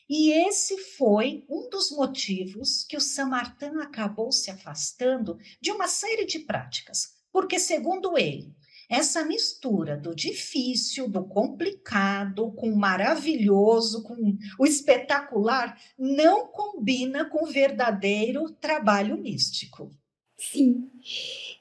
E 0.10 0.32
esse 0.48 0.78
foi 0.78 1.46
um 1.50 1.70
dos 1.70 1.92
motivos 1.92 2.84
que 2.84 2.96
o 2.96 3.02
Samartan 3.02 3.82
acabou 3.82 4.32
se 4.32 4.52
afastando 4.52 5.38
de 5.62 5.72
uma 5.72 5.88
série 5.88 6.26
de 6.26 6.40
práticas, 6.40 7.16
porque, 7.32 7.60
segundo 7.60 8.18
ele, 8.18 8.56
essa 8.90 9.26
mistura 9.26 9.98
do 9.98 10.16
difícil, 10.16 11.10
do 11.10 11.26
complicado, 11.26 12.52
com 12.54 12.72
o 12.72 12.78
maravilhoso, 12.78 14.02
com 14.04 14.16
o 14.58 14.66
espetacular, 14.66 15.78
não 16.00 16.48
combina 16.48 17.26
com 17.26 17.44
o 17.44 17.52
verdadeiro 17.52 18.50
trabalho 18.50 19.18
místico. 19.18 19.94
Sim. 20.38 20.90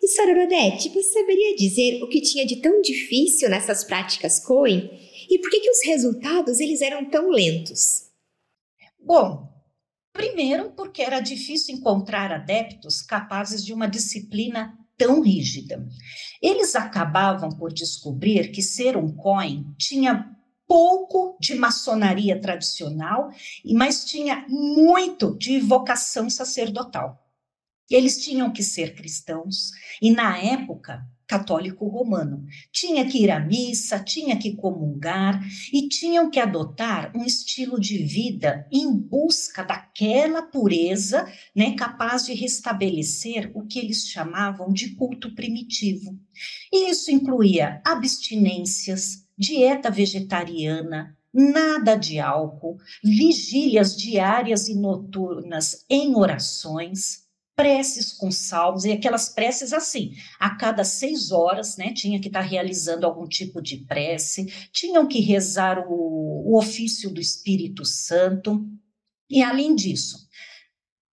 E 0.03 0.09
Sororodete, 0.09 0.89
você 0.91 1.21
saberia 1.21 1.57
dizer 1.57 2.03
o 2.03 2.09
que 2.09 2.21
tinha 2.21 2.47
de 2.47 2.57
tão 2.57 2.81
difícil 2.81 3.49
nessas 3.49 3.85
práticas 3.85 4.39
Coen 4.41 4.91
e 5.29 5.39
por 5.39 5.51
que, 5.51 5.61
que 5.61 5.71
os 5.71 5.85
resultados 5.85 6.61
eles 6.61 6.81
eram 6.81 7.09
tão 7.09 7.31
lentos? 7.31 8.05
Bom, 9.01 9.49
primeiro 10.13 10.71
porque 10.73 11.03
era 11.03 11.21
difícil 11.21 11.75
encontrar 11.75 12.33
adeptos 12.33 13.03
capazes 13.03 13.65
de 13.65 13.73
uma 13.73 13.89
disciplina 13.89 14.77
tão 14.97 15.21
rígida. 15.21 15.87
Eles 16.41 16.75
acabavam 16.75 17.51
por 17.51 17.73
descobrir 17.73 18.51
que 18.51 18.63
ser 18.63 18.97
um 18.97 19.15
coin 19.15 19.75
tinha 19.79 20.37
pouco 20.67 21.37
de 21.41 21.55
maçonaria 21.55 22.41
tradicional, 22.41 23.31
mas 23.75 24.05
tinha 24.05 24.45
muito 24.49 25.37
de 25.39 25.61
vocação 25.61 26.29
sacerdotal. 26.29 27.26
Eles 27.91 28.23
tinham 28.23 28.53
que 28.53 28.63
ser 28.63 28.95
cristãos 28.95 29.71
e, 30.03 30.11
na 30.11 30.37
época, 30.39 31.07
católico 31.27 31.87
romano. 31.89 32.45
Tinha 32.73 33.05
que 33.07 33.23
ir 33.23 33.31
à 33.31 33.41
missa, 33.41 33.99
tinha 33.99 34.39
que 34.39 34.55
comungar 34.55 35.43
e 35.73 35.89
tinham 35.89 36.31
que 36.31 36.39
adotar 36.39 37.13
um 37.17 37.25
estilo 37.25 37.81
de 37.81 37.99
vida 37.99 38.67
em 38.71 38.93
busca 38.93 39.65
daquela 39.65 40.43
pureza, 40.43 41.27
né, 41.55 41.75
capaz 41.75 42.27
de 42.27 42.35
restabelecer 42.35 43.51
o 43.55 43.67
que 43.67 43.79
eles 43.79 44.07
chamavam 44.09 44.73
de 44.73 44.95
culto 44.95 45.35
primitivo. 45.35 46.19
E 46.73 46.91
isso 46.91 47.11
incluía 47.11 47.81
abstinências, 47.85 49.27
dieta 49.37 49.91
vegetariana, 49.91 51.17
nada 51.33 51.97
de 51.97 52.19
álcool, 52.19 52.79
vigílias 53.05 53.95
diárias 53.97 54.69
e 54.69 54.75
noturnas 54.75 55.85
em 55.91 56.15
orações, 56.15 57.26
preces 57.57 58.13
com 58.13 58.31
salmos, 58.31 58.85
e 58.85 58.93
aquelas 58.93 59.31
preces 59.31 59.73
assim, 59.73 60.13
a 60.39 60.51
cada 60.51 60.85
seis 60.85 61.33
horas, 61.33 61.79
né, 61.79 61.93
tinha 61.95 62.21
que 62.21 62.29
estar 62.29 62.43
tá 62.43 62.47
realizando 62.47 63.07
algum 63.07 63.27
tipo 63.27 63.63
de 63.63 63.79
prece, 63.79 64.45
tinham 64.71 65.09
que 65.09 65.21
rezar 65.21 65.87
o, 65.89 66.53
o 66.53 66.59
ofício 66.59 67.11
do 67.11 67.19
Espírito 67.19 67.83
Santo, 67.87 68.69
e 69.29 69.43
além 69.43 69.75
disso, 69.75 70.29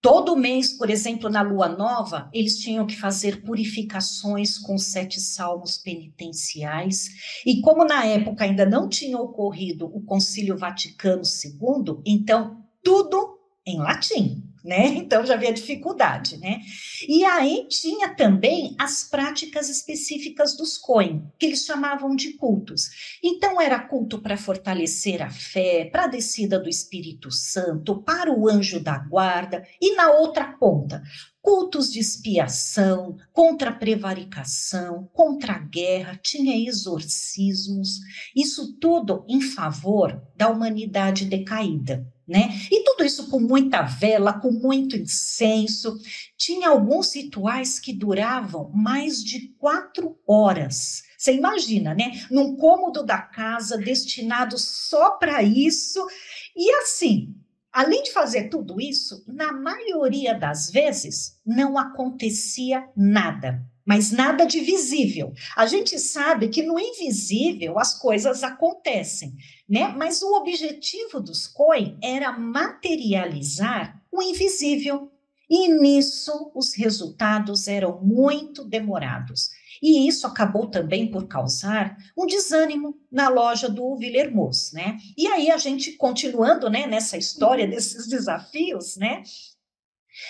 todo 0.01 0.37
mês, 0.37 0.73
por 0.73 0.89
exemplo, 0.89 1.29
na 1.29 1.43
lua 1.43 1.69
nova, 1.69 2.31
eles 2.33 2.59
tinham 2.59 2.87
que 2.87 2.97
fazer 2.97 3.43
purificações 3.43 4.59
com 4.59 4.79
sete 4.79 5.21
salmos 5.21 5.77
penitenciais, 5.77 7.09
e 7.45 7.61
como 7.61 7.85
na 7.85 8.07
época 8.07 8.45
ainda 8.45 8.65
não 8.65 8.89
tinha 8.89 9.19
ocorrido 9.19 9.87
o 9.87 10.01
Concílio 10.05 10.57
Vaticano 10.57 11.23
II, 11.23 12.01
então 12.07 12.65
tudo 12.81 13.41
em 13.67 13.79
latim 13.79 14.48
né? 14.65 14.89
Então 15.09 15.25
já 15.25 15.35
havia 15.35 15.53
dificuldade, 15.53 16.37
né? 16.39 16.61
E 17.09 17.25
aí 17.25 17.67
tinha 17.69 18.15
também 18.15 18.75
as 18.79 19.05
práticas 19.05 19.69
específicas 19.69 20.57
dos 20.57 20.77
Coen, 20.77 21.25
que 21.39 21.47
eles 21.47 21.65
chamavam 21.65 22.15
de 22.15 22.35
cultos. 22.35 23.19
Então 23.23 23.61
era 23.61 23.79
culto 23.79 24.21
para 24.21 24.37
fortalecer 24.37 25.23
a 25.23 25.31
fé, 25.31 25.87
para 25.87 26.05
a 26.05 26.09
descida 26.09 26.59
do 26.59 26.69
Espírito 26.69 27.31
Santo, 27.31 28.03
para 28.03 28.33
o 28.33 28.49
anjo 28.49 28.81
da 28.81 28.99
guarda, 28.99 29.67
e 29.81 29.95
na 29.95 30.11
outra 30.11 30.53
ponta, 30.59 31.03
cultos 31.41 31.91
de 31.91 31.99
expiação, 31.99 33.17
contra 33.33 33.71
a 33.71 33.75
prevaricação, 33.75 35.09
contra 35.13 35.55
a 35.55 35.59
guerra, 35.59 36.19
tinha 36.23 36.69
exorcismos, 36.69 38.01
isso 38.37 38.77
tudo 38.79 39.25
em 39.27 39.41
favor 39.41 40.23
da 40.37 40.49
humanidade 40.49 41.25
decaída. 41.25 42.07
Né? 42.29 42.51
E 42.71 42.85
tudo 42.85 43.05
isso 43.05 43.31
com 43.31 43.41
muita 43.41 43.81
vela, 43.81 44.35
com 44.35 44.53
muito 44.53 44.95
incenso. 44.95 45.99
Tinha 46.37 46.69
alguns 46.69 47.15
rituais 47.15 47.81
que 47.81 47.93
duravam 47.93 48.71
mais 48.75 49.25
de 49.25 49.49
quatro 49.59 50.19
horas. 50.27 51.05
Você 51.17 51.33
imagina, 51.33 51.95
né? 51.95 52.13
Num 52.31 52.55
cômodo 52.57 53.03
da 53.03 53.19
casa 53.19 53.79
destinado 53.79 54.59
só 54.59 55.13
para 55.13 55.43
isso. 55.43 56.07
E 56.55 56.71
assim, 56.83 57.35
Além 57.71 58.03
de 58.03 58.13
fazer 58.13 58.49
tudo 58.49 58.81
isso, 58.81 59.23
na 59.27 59.53
maioria 59.53 60.35
das 60.35 60.71
vezes 60.71 61.39
não 61.45 61.79
acontecia 61.79 62.89
nada, 62.97 63.63
mas 63.89 64.11
nada 64.11 64.45
de 64.45 64.61
visível. 64.61 65.33
A 65.57 65.65
gente 65.65 65.99
sabe 65.99 66.51
que 66.51 66.63
no 66.63 66.79
invisível 66.79 67.79
as 67.79 67.99
coisas 67.99 68.45
acontecem, 68.45 69.35
né? 69.67 69.89
Mas 69.97 70.21
o 70.21 70.35
objetivo 70.35 71.19
dos 71.19 71.47
COI 71.47 71.97
era 72.03 72.31
materializar 72.39 73.99
o 74.13 74.21
invisível. 74.21 75.11
E 75.49 75.69
nisso 75.69 76.53
os 76.55 76.75
resultados 76.75 77.67
eram 77.67 77.99
muito 78.03 78.63
demorados. 78.63 79.49
E 79.83 80.07
isso 80.07 80.27
acabou 80.27 80.67
também 80.67 81.11
por 81.11 81.27
causar 81.27 81.97
um 82.15 82.27
desânimo 82.27 82.95
na 83.11 83.31
loja 83.31 83.71
do 83.71 83.97
Villermoz, 83.97 84.71
né? 84.75 84.99
E 85.17 85.27
aí 85.29 85.51
a 85.51 85.57
gente 85.57 85.93
continuando, 85.93 86.69
né, 86.69 86.87
nessa 86.87 87.17
história 87.17 87.67
desses 87.67 88.07
desafios, 88.07 88.99
né? 88.99 89.23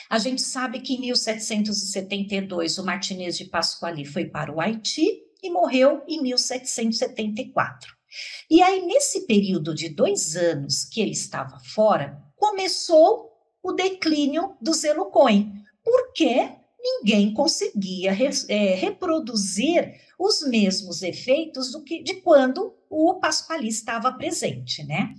A 0.08 0.18
gente 0.18 0.42
sabe 0.42 0.80
que 0.80 0.94
em 0.94 1.00
1772 1.00 2.78
o 2.78 2.84
Martinez 2.84 3.36
de 3.36 3.44
Pasquali 3.44 4.04
foi 4.04 4.24
para 4.26 4.52
o 4.52 4.60
Haiti 4.60 5.22
e 5.42 5.50
morreu 5.50 6.02
em 6.08 6.22
1774. 6.22 7.96
E 8.50 8.62
aí, 8.62 8.84
nesse 8.84 9.26
período 9.26 9.74
de 9.74 9.88
dois 9.88 10.34
anos 10.36 10.84
que 10.84 11.00
ele 11.00 11.12
estava 11.12 11.58
fora, 11.60 12.22
começou 12.36 13.32
o 13.62 13.72
declínio 13.72 14.56
do 14.60 14.72
Zelucoin, 14.72 15.52
porque 15.84 16.50
ninguém 16.80 17.34
conseguia 17.34 18.12
re, 18.12 18.28
é, 18.48 18.74
reproduzir 18.74 20.00
os 20.18 20.42
mesmos 20.42 21.02
efeitos 21.02 21.70
do 21.70 21.82
que 21.82 22.02
de 22.02 22.14
quando 22.22 22.74
o 22.88 23.14
Pasquali 23.14 23.68
estava 23.68 24.12
presente, 24.12 24.82
né? 24.84 25.14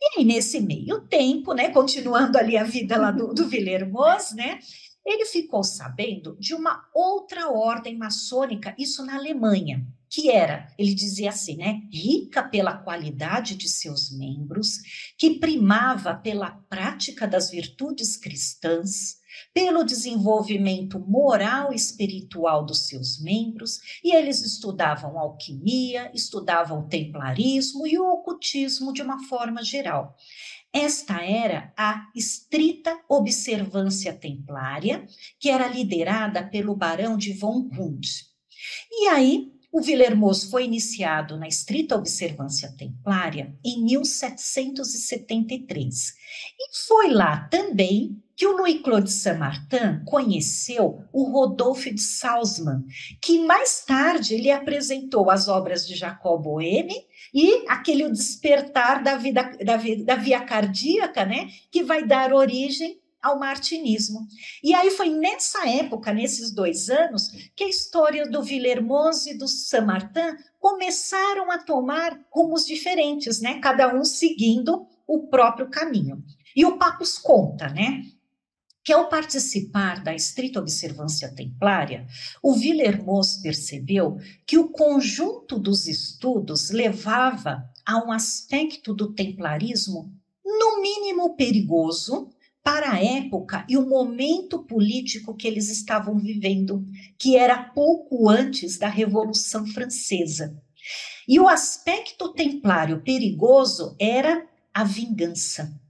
E 0.00 0.18
aí, 0.18 0.24
nesse 0.24 0.60
meio 0.60 1.00
tempo, 1.02 1.52
né, 1.52 1.70
continuando 1.70 2.36
ali 2.36 2.56
a 2.56 2.64
vida 2.64 2.96
lá 2.96 3.10
do, 3.10 3.32
do 3.32 3.48
Villermoz, 3.48 4.32
né, 4.32 4.58
ele 5.04 5.24
ficou 5.24 5.62
sabendo 5.62 6.36
de 6.38 6.54
uma 6.54 6.84
outra 6.94 7.48
ordem 7.48 7.96
maçônica, 7.96 8.74
isso 8.78 9.04
na 9.04 9.16
Alemanha, 9.16 9.86
que 10.08 10.30
era, 10.30 10.72
ele 10.78 10.94
dizia 10.94 11.30
assim, 11.30 11.56
né, 11.56 11.82
rica 11.92 12.42
pela 12.42 12.76
qualidade 12.76 13.56
de 13.56 13.68
seus 13.68 14.10
membros, 14.10 14.78
que 15.18 15.38
primava 15.38 16.14
pela 16.14 16.50
prática 16.68 17.26
das 17.26 17.50
virtudes 17.50 18.16
cristãs, 18.16 19.16
pelo 19.52 19.84
desenvolvimento 19.84 20.98
moral 20.98 21.72
e 21.72 21.76
espiritual 21.76 22.64
dos 22.64 22.86
seus 22.88 23.20
membros, 23.20 23.78
e 24.02 24.14
eles 24.14 24.42
estudavam 24.42 25.18
alquimia, 25.18 26.10
estudavam 26.14 26.88
templarismo 26.88 27.86
e 27.86 27.98
o 27.98 28.06
ocultismo 28.06 28.92
de 28.92 29.02
uma 29.02 29.22
forma 29.28 29.62
geral. 29.62 30.16
Esta 30.72 31.22
era 31.22 31.72
a 31.76 32.06
estrita 32.14 32.98
observância 33.08 34.12
templária, 34.12 35.06
que 35.38 35.48
era 35.48 35.68
liderada 35.68 36.46
pelo 36.46 36.76
barão 36.76 37.16
de 37.16 37.32
von 37.32 37.68
Hund. 37.72 38.06
E 38.90 39.08
aí, 39.08 39.55
o 39.76 39.80
Villermoz 39.82 40.44
foi 40.44 40.64
iniciado 40.64 41.36
na 41.36 41.46
estrita 41.46 41.96
observância 41.96 42.74
templária 42.78 43.54
em 43.62 43.84
1773. 43.84 46.14
E 46.58 46.78
foi 46.86 47.10
lá 47.10 47.46
também 47.50 48.16
que 48.34 48.46
o 48.46 48.56
Louis 48.56 48.80
Claude 48.80 49.12
Saint-Martin 49.12 50.02
conheceu 50.06 51.04
o 51.12 51.30
Rodolphe 51.30 51.92
de 51.92 52.00
Salzmann, 52.00 52.86
que 53.20 53.40
mais 53.40 53.84
tarde 53.84 54.34
ele 54.34 54.50
apresentou 54.50 55.30
as 55.30 55.46
obras 55.46 55.86
de 55.86 55.94
Jacob 55.94 56.42
Boehme 56.42 56.96
e 57.34 57.66
aquele 57.68 58.10
despertar 58.10 59.02
da 59.02 59.18
vida 59.18 59.42
da, 59.62 59.76
da 59.76 60.16
via 60.16 60.40
cardíaca, 60.40 61.26
né, 61.26 61.50
que 61.70 61.82
vai 61.82 62.02
dar 62.02 62.32
origem 62.32 62.98
ao 63.26 63.38
martinismo. 63.38 64.26
E 64.62 64.72
aí 64.72 64.90
foi 64.90 65.10
nessa 65.10 65.68
época, 65.68 66.12
nesses 66.12 66.52
dois 66.52 66.88
anos, 66.88 67.28
que 67.56 67.64
a 67.64 67.68
história 67.68 68.28
do 68.28 68.42
Villermoz 68.42 69.26
e 69.26 69.36
do 69.36 69.48
Saint-Martin 69.48 70.36
começaram 70.58 71.50
a 71.50 71.58
tomar 71.58 72.18
rumos 72.30 72.64
diferentes, 72.64 73.40
né? 73.40 73.58
Cada 73.60 73.94
um 73.94 74.04
seguindo 74.04 74.86
o 75.06 75.26
próprio 75.28 75.68
caminho. 75.68 76.22
E 76.54 76.64
o 76.64 76.78
Papus 76.78 77.18
conta, 77.18 77.68
né? 77.68 78.02
que 78.82 78.92
ao 78.92 79.08
participar 79.08 80.00
da 80.00 80.14
estrita 80.14 80.60
observância 80.60 81.28
templária, 81.34 82.06
o 82.40 82.54
Villermoz 82.54 83.38
percebeu 83.42 84.16
que 84.46 84.56
o 84.56 84.68
conjunto 84.68 85.58
dos 85.58 85.88
estudos 85.88 86.70
levava 86.70 87.68
a 87.84 87.98
um 87.98 88.12
aspecto 88.12 88.94
do 88.94 89.12
templarismo 89.12 90.14
no 90.44 90.80
mínimo 90.80 91.34
perigoso 91.34 92.30
para 92.66 92.94
a 92.94 93.00
época 93.00 93.64
e 93.68 93.76
o 93.76 93.88
momento 93.88 94.64
político 94.64 95.36
que 95.36 95.46
eles 95.46 95.70
estavam 95.70 96.18
vivendo, 96.18 96.84
que 97.16 97.36
era 97.36 97.62
pouco 97.62 98.28
antes 98.28 98.76
da 98.76 98.88
Revolução 98.88 99.64
Francesa. 99.68 100.60
E 101.28 101.38
o 101.38 101.46
aspecto 101.46 102.32
templário 102.32 103.02
perigoso 103.02 103.94
era 104.00 104.44
a 104.74 104.82
vingança 104.82 105.80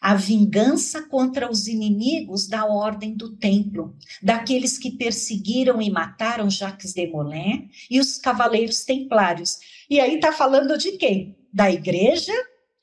a 0.00 0.14
vingança 0.14 1.02
contra 1.08 1.50
os 1.50 1.66
inimigos 1.66 2.46
da 2.46 2.66
ordem 2.66 3.14
do 3.14 3.34
templo, 3.36 3.96
daqueles 4.22 4.76
que 4.76 4.90
perseguiram 4.90 5.80
e 5.80 5.90
mataram 5.90 6.50
Jacques 6.50 6.92
de 6.92 7.06
Molay 7.06 7.70
e 7.90 7.98
os 7.98 8.18
cavaleiros 8.18 8.84
templários. 8.84 9.58
E 9.88 9.98
aí 9.98 10.16
está 10.16 10.30
falando 10.30 10.76
de 10.76 10.92
quem? 10.92 11.34
Da 11.50 11.70
igreja 11.70 12.34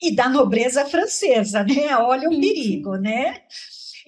e 0.02 0.16
da 0.16 0.30
nobreza 0.30 0.86
francesa, 0.86 1.64
né? 1.64 1.96
Olha 1.98 2.30
o 2.30 2.40
perigo, 2.40 2.96
né? 2.96 3.42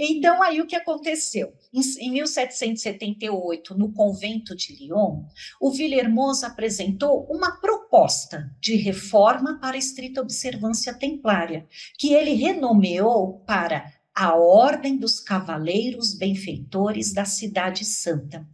Então, 0.03 0.41
aí 0.41 0.59
o 0.59 0.65
que 0.65 0.75
aconteceu? 0.75 1.53
Em, 1.71 2.11
1778, 2.11 3.77
no 3.77 3.93
convento 3.93 4.55
de 4.55 4.75
Lyon, 4.75 5.25
o 5.59 5.69
Villermoz 5.69 6.43
apresentou 6.43 7.27
uma 7.29 7.59
proposta 7.59 8.49
de 8.59 8.75
reforma 8.75 9.59
para 9.59 9.75
a 9.75 9.79
estrita 9.79 10.19
observância 10.19 10.91
templária, 10.93 11.67
que 11.99 12.13
ele 12.13 12.33
renomeou 12.33 13.41
para 13.45 13.93
a 14.13 14.35
Ordem 14.35 14.97
dos 14.97 15.19
Cavaleiros 15.19 16.15
Benfeitores 16.17 17.13
da 17.13 17.25
Cidade 17.25 17.85
Santa. 17.85 18.47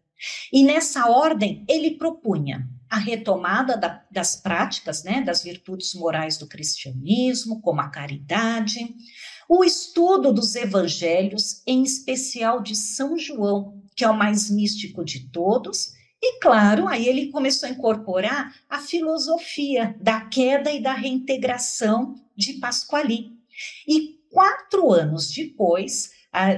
E 0.51 0.63
nessa 0.63 1.09
ordem, 1.09 1.63
ele 1.69 1.91
propunha 1.91 2.67
a 2.89 2.97
retomada 2.97 3.77
da, 3.77 4.03
das 4.09 4.35
práticas, 4.35 5.03
né, 5.03 5.21
das 5.21 5.43
virtudes 5.43 5.93
morais 5.93 6.37
do 6.37 6.47
cristianismo, 6.47 7.61
como 7.61 7.81
a 7.81 7.89
caridade, 7.89 8.95
o 9.49 9.63
estudo 9.63 10.33
dos 10.33 10.55
evangelhos, 10.55 11.61
em 11.65 11.83
especial 11.83 12.61
de 12.61 12.75
São 12.75 13.17
João, 13.17 13.81
que 13.95 14.03
é 14.03 14.09
o 14.09 14.17
mais 14.17 14.49
místico 14.49 15.03
de 15.03 15.29
todos, 15.29 15.95
e 16.21 16.39
claro, 16.39 16.87
aí 16.87 17.07
ele 17.07 17.31
começou 17.31 17.69
a 17.69 17.71
incorporar 17.71 18.53
a 18.69 18.79
filosofia 18.79 19.95
da 20.01 20.21
queda 20.21 20.71
e 20.71 20.81
da 20.81 20.93
reintegração 20.93 22.15
de 22.35 22.53
Pasquali. 22.53 23.31
E 23.87 24.17
quatro 24.31 24.91
anos 24.91 25.31
depois, 25.31 26.11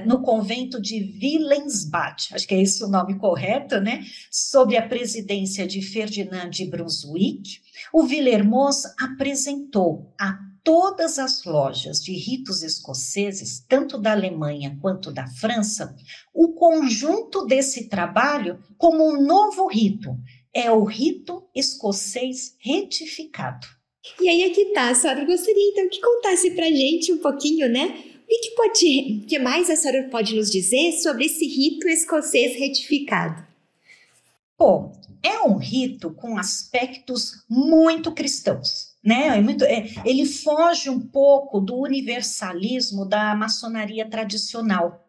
no 0.06 0.22
convento 0.22 0.80
de 0.80 1.18
Willensbach, 1.22 2.34
acho 2.34 2.46
que 2.46 2.54
é 2.54 2.62
esse 2.62 2.82
o 2.84 2.88
nome 2.88 3.18
correto, 3.18 3.80
né? 3.80 4.04
Sob 4.30 4.76
a 4.76 4.86
presidência 4.86 5.66
de 5.66 5.80
Ferdinand 5.80 6.50
de 6.50 6.66
Brunswick, 6.66 7.60
o 7.92 8.02
Villermoz 8.02 8.82
apresentou 8.98 10.12
a 10.20 10.38
todas 10.62 11.18
as 11.18 11.44
lojas 11.44 12.02
de 12.02 12.12
ritos 12.12 12.62
escoceses, 12.62 13.64
tanto 13.66 13.98
da 13.98 14.12
Alemanha 14.12 14.76
quanto 14.80 15.10
da 15.10 15.26
França, 15.26 15.96
o 16.34 16.52
conjunto 16.52 17.46
desse 17.46 17.88
trabalho 17.88 18.62
como 18.76 19.04
um 19.08 19.22
novo 19.22 19.66
rito. 19.66 20.16
É 20.52 20.70
o 20.70 20.84
rito 20.84 21.48
escocês 21.54 22.56
retificado. 22.58 23.66
E 24.20 24.28
aí 24.28 24.44
aqui 24.44 24.72
tá, 24.72 24.92
Sora, 24.94 25.20
eu 25.20 25.26
gostaria 25.26 25.70
então 25.70 25.88
que 25.88 26.00
contasse 26.00 26.50
pra 26.52 26.66
gente 26.66 27.12
um 27.12 27.18
pouquinho, 27.18 27.68
né? 27.68 28.04
O 28.36 28.40
que, 28.40 28.50
pode, 28.50 29.24
que 29.26 29.38
mais 29.38 29.68
a 29.68 29.76
senhora 29.76 30.08
pode 30.08 30.36
nos 30.36 30.50
dizer 30.50 30.92
sobre 30.92 31.26
esse 31.26 31.46
rito 31.46 31.88
escocês 31.88 32.56
retificado? 32.56 33.44
Bom, 34.56 34.92
é 35.22 35.40
um 35.40 35.56
rito 35.56 36.10
com 36.10 36.38
aspectos 36.38 37.44
muito 37.48 38.12
cristãos. 38.12 38.90
Né? 39.02 39.38
É 39.38 39.40
muito, 39.40 39.64
é, 39.64 39.86
ele 40.04 40.26
foge 40.26 40.90
um 40.90 41.00
pouco 41.00 41.60
do 41.60 41.76
universalismo 41.76 43.04
da 43.04 43.34
maçonaria 43.34 44.08
tradicional. 44.08 45.06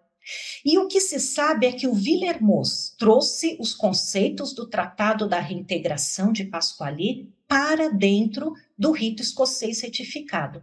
E 0.64 0.78
o 0.78 0.88
que 0.88 1.00
se 1.00 1.20
sabe 1.20 1.66
é 1.66 1.72
que 1.72 1.88
o 1.88 1.94
Villermoz 1.94 2.96
trouxe 2.98 3.58
os 3.60 3.74
conceitos 3.74 4.54
do 4.54 4.68
Tratado 4.68 5.28
da 5.28 5.40
Reintegração 5.40 6.32
de 6.32 6.46
Pasquali 6.46 7.30
para 7.48 7.90
dentro 7.90 8.54
do 8.78 8.92
rito 8.92 9.22
escocês 9.22 9.82
retificado. 9.82 10.62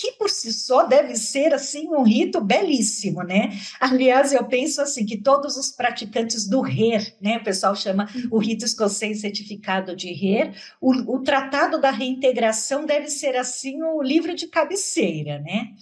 Que 0.00 0.12
por 0.12 0.30
si 0.30 0.50
só 0.50 0.86
deve 0.86 1.14
ser 1.14 1.52
assim 1.52 1.88
um 1.88 2.02
rito 2.02 2.40
belíssimo, 2.40 3.22
né? 3.22 3.50
Aliás, 3.78 4.32
eu 4.32 4.44
penso 4.46 4.80
assim 4.80 5.04
que 5.04 5.18
todos 5.18 5.58
os 5.58 5.70
praticantes 5.70 6.48
do 6.48 6.62
RER, 6.62 7.14
né, 7.20 7.36
o 7.36 7.44
pessoal 7.44 7.76
chama 7.76 8.08
o 8.30 8.38
rito 8.38 8.64
escocês 8.64 9.20
certificado 9.20 9.94
de 9.94 10.10
RER, 10.10 10.54
o, 10.80 11.16
o 11.16 11.22
Tratado 11.22 11.78
da 11.78 11.90
Reintegração 11.90 12.86
deve 12.86 13.08
ser 13.08 13.36
assim 13.36 13.82
o 13.82 14.02
livro 14.02 14.34
de 14.34 14.46
cabeceira, 14.46 15.38
né? 15.40 15.74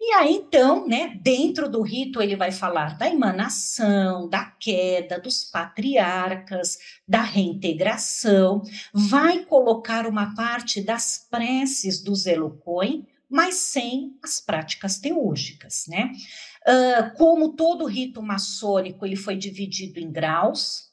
E 0.00 0.12
aí, 0.12 0.34
então, 0.34 0.86
né, 0.86 1.18
dentro 1.20 1.68
do 1.68 1.80
rito, 1.80 2.20
ele 2.22 2.36
vai 2.36 2.52
falar 2.52 2.96
da 2.96 3.08
emanação, 3.08 4.28
da 4.28 4.44
queda 4.44 5.18
dos 5.18 5.44
patriarcas, 5.44 6.78
da 7.08 7.22
reintegração, 7.22 8.62
vai 8.92 9.40
colocar 9.46 10.06
uma 10.06 10.34
parte 10.34 10.80
das 10.80 11.26
preces 11.30 12.02
do 12.02 12.14
Zelocoi, 12.14 13.04
mas 13.34 13.56
sem 13.56 14.16
as 14.22 14.38
práticas 14.38 14.96
teúrgicas, 14.96 15.86
né? 15.88 16.12
Uh, 16.64 17.18
como 17.18 17.56
todo 17.56 17.84
rito 17.84 18.22
maçônico, 18.22 19.04
ele 19.04 19.16
foi 19.16 19.34
dividido 19.34 19.98
em 19.98 20.08
graus, 20.08 20.84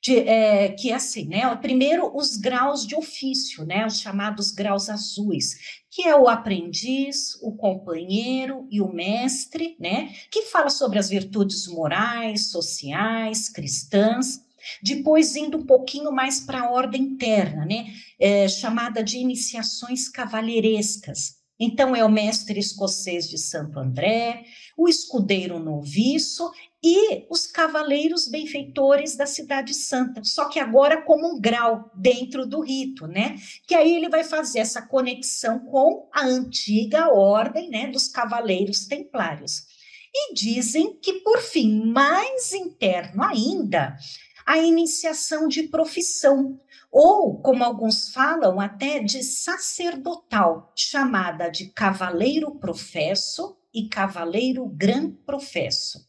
de, 0.00 0.16
é, 0.20 0.68
que 0.68 0.92
é 0.92 0.94
assim, 0.94 1.26
né? 1.26 1.52
Primeiro, 1.56 2.16
os 2.16 2.36
graus 2.36 2.86
de 2.86 2.94
ofício, 2.94 3.66
né? 3.66 3.84
Os 3.84 3.98
chamados 3.98 4.52
graus 4.52 4.88
azuis, 4.88 5.56
que 5.90 6.06
é 6.06 6.14
o 6.14 6.28
aprendiz, 6.28 7.34
o 7.42 7.56
companheiro 7.56 8.68
e 8.70 8.80
o 8.80 8.92
mestre, 8.92 9.76
né? 9.80 10.14
Que 10.30 10.42
fala 10.42 10.70
sobre 10.70 11.00
as 11.00 11.08
virtudes 11.08 11.66
morais, 11.66 12.48
sociais, 12.52 13.48
cristãs. 13.48 14.38
Depois, 14.80 15.34
indo 15.34 15.58
um 15.58 15.66
pouquinho 15.66 16.12
mais 16.12 16.38
para 16.38 16.60
a 16.60 16.70
ordem 16.70 17.02
interna, 17.02 17.66
né? 17.66 17.92
É, 18.20 18.46
chamada 18.46 19.02
de 19.02 19.18
iniciações 19.18 20.08
cavalheirescas. 20.08 21.37
Então, 21.58 21.94
é 21.96 22.04
o 22.04 22.10
mestre 22.10 22.60
escocês 22.60 23.28
de 23.28 23.36
Santo 23.36 23.78
André, 23.78 24.44
o 24.76 24.88
escudeiro 24.88 25.58
noviço 25.58 26.50
e 26.82 27.26
os 27.28 27.46
cavaleiros 27.46 28.28
benfeitores 28.28 29.16
da 29.16 29.26
Cidade 29.26 29.74
Santa, 29.74 30.22
só 30.22 30.44
que 30.44 30.60
agora 30.60 31.02
como 31.02 31.34
um 31.34 31.40
grau 31.40 31.90
dentro 31.94 32.46
do 32.46 32.60
rito, 32.60 33.08
né? 33.08 33.36
Que 33.66 33.74
aí 33.74 33.96
ele 33.96 34.08
vai 34.08 34.22
fazer 34.22 34.60
essa 34.60 34.80
conexão 34.80 35.58
com 35.58 36.08
a 36.12 36.24
antiga 36.24 37.12
ordem, 37.12 37.68
né, 37.68 37.88
dos 37.88 38.06
cavaleiros 38.06 38.86
templários. 38.86 39.62
E 40.14 40.34
dizem 40.34 40.96
que 41.02 41.14
por 41.14 41.40
fim, 41.40 41.84
mais 41.84 42.52
interno 42.52 43.22
ainda, 43.24 43.96
a 44.46 44.58
iniciação 44.58 45.48
de 45.48 45.64
profissão, 45.64 46.58
ou, 46.90 47.40
como 47.40 47.64
alguns 47.64 48.10
falam, 48.10 48.60
até 48.60 49.00
de 49.00 49.22
sacerdotal, 49.22 50.72
chamada 50.76 51.48
de 51.48 51.66
cavaleiro 51.66 52.54
professo 52.56 53.56
e 53.72 53.88
cavaleiro 53.88 54.66
gran 54.66 55.10
professo. 55.10 56.06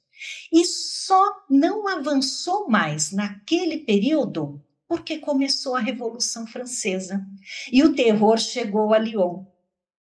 E 0.51 0.65
só 0.65 1.45
não 1.49 1.87
avançou 1.87 2.69
mais 2.69 3.11
naquele 3.11 3.79
período 3.79 4.61
porque 4.87 5.19
começou 5.19 5.75
a 5.75 5.79
Revolução 5.79 6.47
Francesa 6.47 7.23
e 7.71 7.83
o 7.83 7.93
terror 7.93 8.39
chegou 8.39 8.93
a 8.93 8.97
Lyon. 8.97 9.45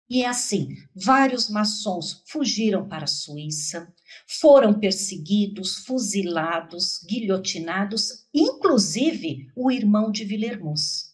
E 0.09 0.25
assim, 0.25 0.69
vários 0.95 1.49
maçons 1.49 2.23
fugiram 2.25 2.87
para 2.87 3.03
a 3.03 3.07
Suíça, 3.07 3.93
foram 4.27 4.79
perseguidos, 4.79 5.77
fuzilados, 5.77 6.99
guilhotinados, 7.07 8.25
inclusive 8.33 9.47
o 9.55 9.71
irmão 9.71 10.11
de 10.11 10.23
Villermoz. 10.23 11.09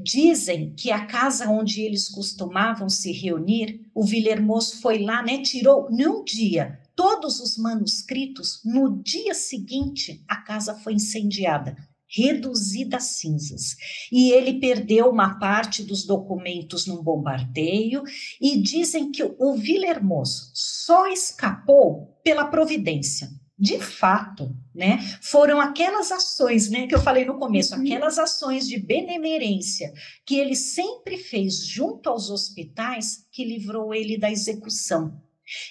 Dizem 0.00 0.74
que 0.74 0.90
a 0.90 1.06
casa 1.06 1.48
onde 1.50 1.80
eles 1.80 2.08
costumavam 2.08 2.88
se 2.88 3.12
reunir, 3.12 3.80
o 3.94 4.04
Villermoz 4.04 4.80
foi 4.80 4.98
lá, 4.98 5.22
né, 5.22 5.42
tirou 5.42 5.90
num 5.90 6.24
dia 6.24 6.80
todos 6.94 7.38
os 7.38 7.56
manuscritos, 7.56 8.60
no 8.64 9.00
dia 9.02 9.32
seguinte 9.32 10.24
a 10.26 10.36
casa 10.36 10.74
foi 10.74 10.94
incendiada, 10.94 11.76
reduzida 12.08 12.96
a 12.96 13.00
cinzas. 13.00 13.76
E 14.10 14.32
ele 14.32 14.58
perdeu 14.58 15.10
uma 15.10 15.38
parte 15.38 15.82
dos 15.82 16.04
documentos 16.04 16.86
num 16.86 17.02
bombardeio 17.02 18.02
e 18.40 18.56
dizem 18.60 19.10
que 19.10 19.22
o 19.22 19.54
Villermoz 19.54 20.50
só 20.54 21.06
escapou 21.08 22.18
pela 22.24 22.46
providência. 22.46 23.28
De 23.60 23.80
fato, 23.80 24.56
né, 24.72 24.98
foram 25.20 25.60
aquelas 25.60 26.12
ações, 26.12 26.70
né, 26.70 26.86
que 26.86 26.94
eu 26.94 27.00
falei 27.00 27.24
no 27.24 27.38
começo, 27.38 27.74
uhum. 27.74 27.82
aquelas 27.82 28.16
ações 28.16 28.68
de 28.68 28.78
benemerência 28.78 29.92
que 30.24 30.36
ele 30.36 30.54
sempre 30.54 31.16
fez 31.18 31.66
junto 31.66 32.08
aos 32.08 32.30
hospitais 32.30 33.26
que 33.32 33.44
livrou 33.44 33.92
ele 33.92 34.16
da 34.16 34.30
execução. 34.30 35.20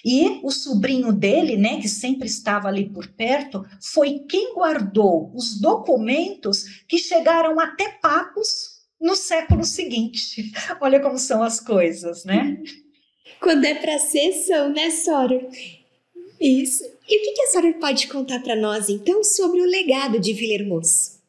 E 0.04 0.40
o 0.42 0.50
sobrinho 0.50 1.12
dele, 1.12 1.56
né, 1.56 1.80
que 1.80 1.88
sempre 1.88 2.26
estava 2.26 2.68
ali 2.68 2.88
por 2.88 3.06
perto, 3.08 3.64
foi 3.80 4.20
quem 4.28 4.54
guardou 4.54 5.32
os 5.34 5.60
documentos 5.60 6.84
que 6.88 6.98
chegaram 6.98 7.58
até 7.60 7.88
papos 8.00 8.78
no 9.00 9.14
século 9.14 9.64
seguinte. 9.64 10.52
Olha 10.80 11.00
como 11.00 11.18
são 11.18 11.42
as 11.42 11.60
coisas, 11.60 12.24
né? 12.24 12.62
Quando 13.40 13.64
é 13.64 13.74
para 13.74 13.98
ser, 13.98 14.32
são, 14.32 14.70
né, 14.70 14.90
Sora? 14.90 15.48
Isso. 16.40 16.84
E 16.84 17.18
o 17.18 17.22
que, 17.22 17.32
que 17.32 17.42
a 17.42 17.52
Sora 17.52 17.72
pode 17.74 18.08
contar 18.08 18.40
para 18.40 18.56
nós, 18.56 18.88
então, 18.88 19.22
sobre 19.22 19.60
o 19.60 19.66
legado 19.66 20.18
de 20.18 20.32
Villermoz? 20.32 21.20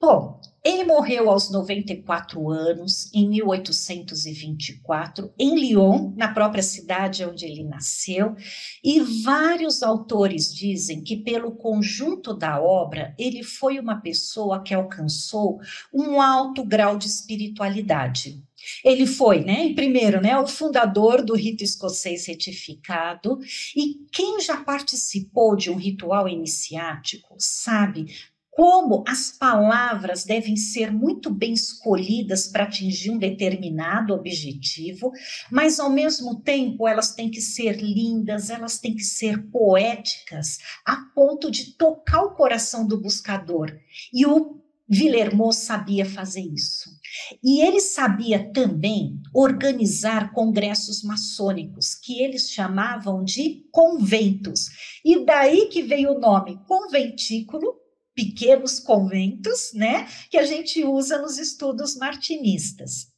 Bom, 0.00 0.40
ele 0.62 0.84
morreu 0.84 1.30
aos 1.30 1.50
94 1.50 2.50
anos, 2.50 3.10
em 3.14 3.26
1824, 3.28 5.32
em 5.38 5.54
Lyon, 5.54 6.12
na 6.16 6.34
própria 6.34 6.62
cidade 6.62 7.24
onde 7.24 7.46
ele 7.46 7.64
nasceu, 7.64 8.36
e 8.84 9.00
vários 9.00 9.82
autores 9.82 10.54
dizem 10.54 11.02
que, 11.02 11.16
pelo 11.16 11.52
conjunto 11.52 12.34
da 12.34 12.60
obra, 12.60 13.14
ele 13.18 13.42
foi 13.42 13.78
uma 13.78 13.98
pessoa 14.00 14.62
que 14.62 14.74
alcançou 14.74 15.58
um 15.92 16.20
alto 16.20 16.62
grau 16.62 16.98
de 16.98 17.06
espiritualidade. 17.06 18.42
Ele 18.84 19.06
foi, 19.06 19.42
né, 19.42 19.72
primeiro, 19.72 20.20
né, 20.20 20.38
o 20.38 20.46
fundador 20.46 21.24
do 21.24 21.34
rito 21.34 21.64
escocês 21.64 22.26
retificado, 22.26 23.38
e 23.74 24.06
quem 24.12 24.38
já 24.40 24.58
participou 24.58 25.56
de 25.56 25.70
um 25.70 25.76
ritual 25.76 26.28
iniciático 26.28 27.34
sabe 27.38 28.08
como 28.50 29.04
as 29.06 29.30
palavras 29.30 30.24
devem 30.24 30.56
ser 30.56 30.92
muito 30.92 31.30
bem 31.30 31.52
escolhidas 31.52 32.48
para 32.48 32.64
atingir 32.64 33.10
um 33.10 33.18
determinado 33.18 34.12
objetivo, 34.12 35.12
mas 35.50 35.78
ao 35.78 35.90
mesmo 35.90 36.40
tempo 36.40 36.86
elas 36.86 37.14
têm 37.14 37.30
que 37.30 37.40
ser 37.40 37.80
lindas, 37.80 38.50
elas 38.50 38.78
têm 38.78 38.94
que 38.94 39.04
ser 39.04 39.46
poéticas, 39.50 40.58
a 40.84 40.96
ponto 41.14 41.50
de 41.50 41.72
tocar 41.76 42.22
o 42.22 42.34
coração 42.34 42.86
do 42.86 43.00
buscador. 43.00 43.72
E 44.12 44.26
o 44.26 44.60
Villermoz 44.88 45.56
sabia 45.56 46.04
fazer 46.04 46.40
isso. 46.40 46.90
E 47.42 47.62
ele 47.62 47.80
sabia 47.80 48.52
também 48.52 49.20
organizar 49.32 50.32
congressos 50.32 51.04
maçônicos, 51.04 51.94
que 51.94 52.20
eles 52.20 52.50
chamavam 52.50 53.22
de 53.22 53.64
conventos. 53.70 54.66
E 55.04 55.24
daí 55.24 55.66
que 55.66 55.80
veio 55.82 56.12
o 56.14 56.18
nome 56.18 56.58
conventículo, 56.66 57.80
pequenos 58.14 58.78
conventos, 58.78 59.72
né, 59.74 60.06
que 60.30 60.36
a 60.36 60.44
gente 60.44 60.84
usa 60.84 61.20
nos 61.20 61.38
estudos 61.38 61.96
martinistas. 61.96 63.08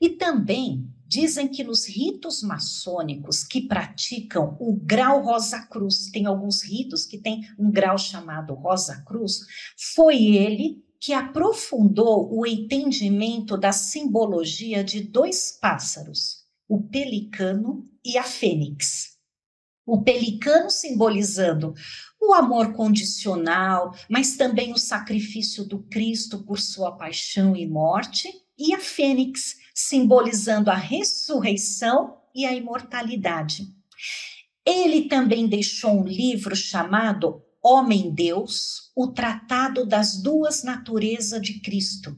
E 0.00 0.10
também 0.10 0.88
dizem 1.06 1.48
que 1.48 1.64
nos 1.64 1.86
ritos 1.86 2.42
maçônicos 2.42 3.44
que 3.44 3.62
praticam 3.62 4.56
o 4.60 4.74
grau 4.76 5.22
Rosa 5.22 5.60
Cruz, 5.66 6.10
tem 6.10 6.26
alguns 6.26 6.62
ritos 6.62 7.06
que 7.06 7.18
tem 7.18 7.42
um 7.58 7.70
grau 7.70 7.96
chamado 7.96 8.54
Rosa 8.54 9.02
Cruz, 9.06 9.40
foi 9.94 10.16
ele 10.22 10.82
que 11.00 11.12
aprofundou 11.12 12.34
o 12.34 12.46
entendimento 12.46 13.56
da 13.58 13.72
simbologia 13.72 14.82
de 14.82 15.02
dois 15.02 15.58
pássaros, 15.60 16.44
o 16.68 16.82
pelicano 16.82 17.86
e 18.04 18.16
a 18.16 18.24
fênix. 18.24 19.14
O 19.86 20.02
pelicano 20.02 20.70
simbolizando 20.70 21.74
o 22.28 22.32
amor 22.32 22.72
condicional, 22.72 23.94
mas 24.08 24.36
também 24.36 24.72
o 24.72 24.78
sacrifício 24.78 25.64
do 25.64 25.80
Cristo 25.84 26.42
por 26.44 26.58
sua 26.58 26.92
paixão 26.92 27.54
e 27.54 27.66
morte, 27.66 28.28
e 28.58 28.74
a 28.74 28.78
fênix, 28.78 29.56
simbolizando 29.74 30.70
a 30.70 30.76
ressurreição 30.76 32.16
e 32.34 32.46
a 32.46 32.54
imortalidade. 32.54 33.66
Ele 34.64 35.08
também 35.08 35.46
deixou 35.46 36.00
um 36.00 36.04
livro 36.04 36.56
chamado 36.56 37.42
Homem-Deus, 37.62 38.90
o 38.94 39.08
Tratado 39.08 39.86
das 39.86 40.20
Duas 40.22 40.62
Naturezas 40.62 41.40
de 41.40 41.60
Cristo, 41.60 42.16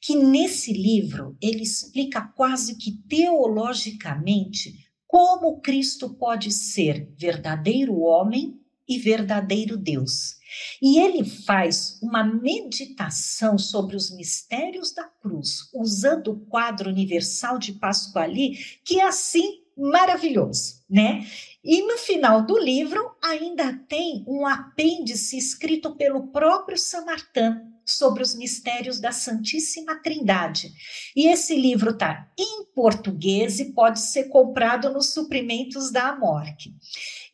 que 0.00 0.14
nesse 0.14 0.72
livro 0.72 1.36
ele 1.40 1.62
explica 1.62 2.22
quase 2.22 2.76
que 2.76 2.92
teologicamente 3.08 4.84
como 5.06 5.60
Cristo 5.60 6.14
pode 6.14 6.52
ser 6.52 7.12
verdadeiro 7.16 8.00
homem 8.00 8.60
e 8.88 8.98
verdadeiro 8.98 9.76
Deus. 9.76 10.36
E 10.80 10.98
ele 11.00 11.24
faz 11.24 11.98
uma 12.02 12.22
meditação 12.22 13.58
sobre 13.58 13.96
os 13.96 14.14
mistérios 14.14 14.92
da 14.92 15.04
cruz, 15.04 15.70
usando 15.74 16.32
o 16.32 16.40
quadro 16.46 16.90
universal 16.90 17.58
de 17.58 17.72
Pasquali, 17.72 18.58
que 18.84 19.00
é 19.00 19.06
assim 19.06 19.62
maravilhoso, 19.76 20.82
né? 20.88 21.26
E 21.62 21.82
no 21.82 21.98
final 21.98 22.42
do 22.42 22.58
livro 22.58 23.16
ainda 23.22 23.72
tem 23.88 24.24
um 24.28 24.46
apêndice 24.46 25.36
escrito 25.36 25.96
pelo 25.96 26.28
próprio 26.28 26.78
Samartã 26.78 27.60
sobre 27.84 28.22
os 28.22 28.34
mistérios 28.34 28.98
da 28.98 29.12
Santíssima 29.12 29.96
Trindade. 29.96 30.72
E 31.14 31.28
esse 31.28 31.54
livro 31.54 31.90
está 31.90 32.30
em 32.38 32.64
português 32.74 33.60
e 33.60 33.72
pode 33.72 34.00
ser 34.00 34.24
comprado 34.24 34.90
nos 34.90 35.12
suprimentos 35.12 35.90
da 35.90 36.08
Amorque. 36.08 36.74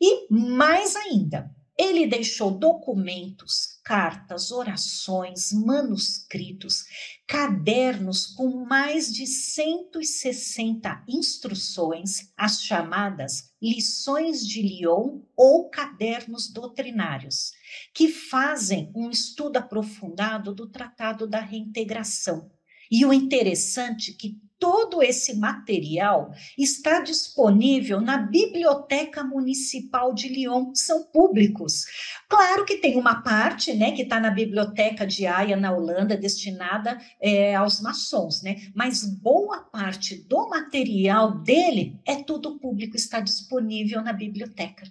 E 0.00 0.26
mais 0.32 0.96
ainda, 0.96 1.54
ele 1.80 2.06
deixou 2.06 2.50
documentos, 2.50 3.80
cartas, 3.82 4.50
orações, 4.50 5.50
manuscritos, 5.50 6.84
cadernos 7.26 8.26
com 8.26 8.66
mais 8.66 9.10
de 9.10 9.26
160 9.26 11.04
instruções, 11.08 12.32
as 12.36 12.62
chamadas 12.62 13.50
lições 13.62 14.46
de 14.46 14.60
Lyon 14.60 15.22
ou 15.34 15.70
cadernos 15.70 16.52
doutrinários, 16.52 17.52
que 17.94 18.08
fazem 18.08 18.92
um 18.94 19.08
estudo 19.08 19.56
aprofundado 19.56 20.54
do 20.54 20.68
Tratado 20.68 21.26
da 21.26 21.40
Reintegração. 21.40 22.50
E 22.90 23.06
o 23.06 23.12
interessante 23.12 24.10
é 24.10 24.14
que 24.14 24.49
todo 24.60 25.02
esse 25.02 25.36
material 25.36 26.30
está 26.56 27.00
disponível 27.00 28.00
na 28.00 28.18
Biblioteca 28.18 29.24
Municipal 29.24 30.12
de 30.12 30.28
Lyon, 30.28 30.74
são 30.74 31.04
públicos. 31.04 31.86
Claro 32.28 32.66
que 32.66 32.76
tem 32.76 32.96
uma 32.96 33.22
parte, 33.22 33.72
né, 33.72 33.92
que 33.92 34.02
está 34.02 34.20
na 34.20 34.30
Biblioteca 34.30 35.06
de 35.06 35.26
Haia, 35.26 35.56
na 35.56 35.72
Holanda, 35.72 36.16
destinada 36.16 37.00
é, 37.20 37.54
aos 37.54 37.80
maçons, 37.80 38.42
né, 38.42 38.56
mas 38.74 39.02
boa 39.04 39.60
parte 39.60 40.16
do 40.28 40.48
material 40.50 41.38
dele 41.38 41.98
é 42.06 42.16
tudo 42.16 42.58
público, 42.58 42.94
está 42.94 43.18
disponível 43.18 44.02
na 44.02 44.12
biblioteca. 44.12 44.84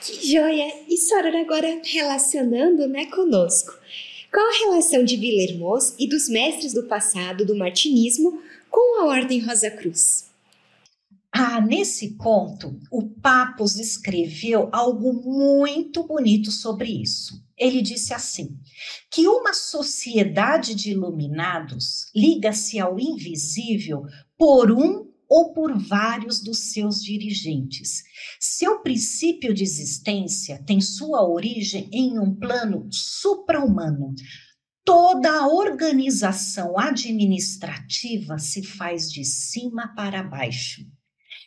Que 0.00 0.26
joia! 0.32 0.84
E 0.88 0.96
Soror 0.96 1.36
agora 1.36 1.80
relacionando, 1.84 2.88
né, 2.88 3.06
conosco. 3.06 3.72
Qual 4.32 4.44
a 4.44 4.58
relação 4.68 5.04
de 5.04 5.16
Villermoz 5.16 5.94
e 5.98 6.08
dos 6.08 6.28
mestres 6.28 6.74
do 6.74 6.82
passado 6.84 7.46
do 7.46 7.56
martinismo 7.56 8.42
com 8.70 9.00
a 9.00 9.06
Ordem 9.06 9.40
Rosa 9.40 9.70
Cruz? 9.70 10.30
Ah, 11.32 11.60
nesse 11.60 12.16
ponto, 12.16 12.80
o 12.90 13.10
Papos 13.10 13.76
escreveu 13.76 14.70
algo 14.72 15.12
muito 15.12 16.02
bonito 16.06 16.50
sobre 16.50 17.02
isso. 17.02 17.44
Ele 17.58 17.82
disse 17.82 18.14
assim: 18.14 18.58
que 19.10 19.28
uma 19.28 19.52
sociedade 19.52 20.74
de 20.74 20.92
iluminados 20.92 22.10
liga-se 22.14 22.78
ao 22.78 22.98
invisível 22.98 24.06
por 24.38 24.70
um 24.70 25.10
ou 25.28 25.52
por 25.52 25.76
vários 25.76 26.40
dos 26.40 26.72
seus 26.72 27.02
dirigentes. 27.02 28.04
Seu 28.40 28.80
princípio 28.80 29.52
de 29.52 29.62
existência 29.62 30.62
tem 30.64 30.80
sua 30.80 31.28
origem 31.28 31.88
em 31.92 32.18
um 32.18 32.34
plano 32.34 32.88
supra-humano, 32.90 34.14
toda 34.86 35.40
a 35.40 35.48
organização 35.48 36.78
administrativa 36.78 38.38
se 38.38 38.62
faz 38.62 39.10
de 39.10 39.24
cima 39.24 39.92
para 39.96 40.22
baixo. 40.22 40.86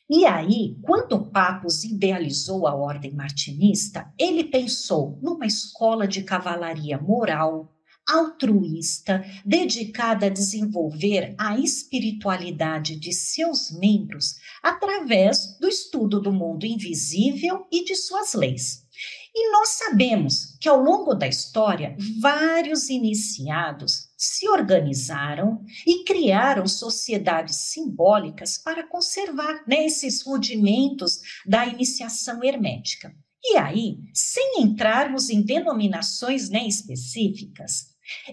E 0.10 0.26
aí, 0.26 0.76
quando 0.82 1.32
Papos 1.32 1.86
idealizou 1.86 2.68
a 2.68 2.76
ordem 2.76 3.14
martinista, 3.14 4.12
ele 4.20 4.44
pensou 4.44 5.18
numa 5.22 5.46
escola 5.46 6.06
de 6.06 6.22
cavalaria 6.24 6.98
moral, 6.98 7.74
altruísta, 8.06 9.24
dedicada 9.46 10.26
a 10.26 10.30
desenvolver 10.30 11.34
a 11.38 11.58
espiritualidade 11.58 12.98
de 12.98 13.14
seus 13.14 13.72
membros 13.72 14.36
através 14.62 15.58
do 15.60 15.68
estudo 15.70 16.20
do 16.20 16.34
mundo 16.34 16.66
invisível 16.66 17.66
e 17.72 17.86
de 17.86 17.96
suas 17.96 18.34
leis. 18.34 18.89
E 19.34 19.52
nós 19.52 19.70
sabemos 19.70 20.58
que 20.60 20.68
ao 20.68 20.82
longo 20.82 21.14
da 21.14 21.28
história, 21.28 21.96
vários 22.20 22.90
iniciados 22.90 24.10
se 24.18 24.50
organizaram 24.50 25.64
e 25.86 26.04
criaram 26.04 26.68
sociedades 26.68 27.56
simbólicas 27.56 28.58
para 28.58 28.88
conservar 28.88 29.64
né, 29.68 29.86
esses 29.86 30.24
rudimentos 30.24 31.20
da 31.46 31.66
iniciação 31.66 32.44
hermética. 32.44 33.16
E 33.44 33.56
aí, 33.56 34.00
sem 34.14 34.62
entrarmos 34.62 35.30
em 35.30 35.42
denominações 35.42 36.50
né, 36.50 36.68
específicas, 36.68 37.90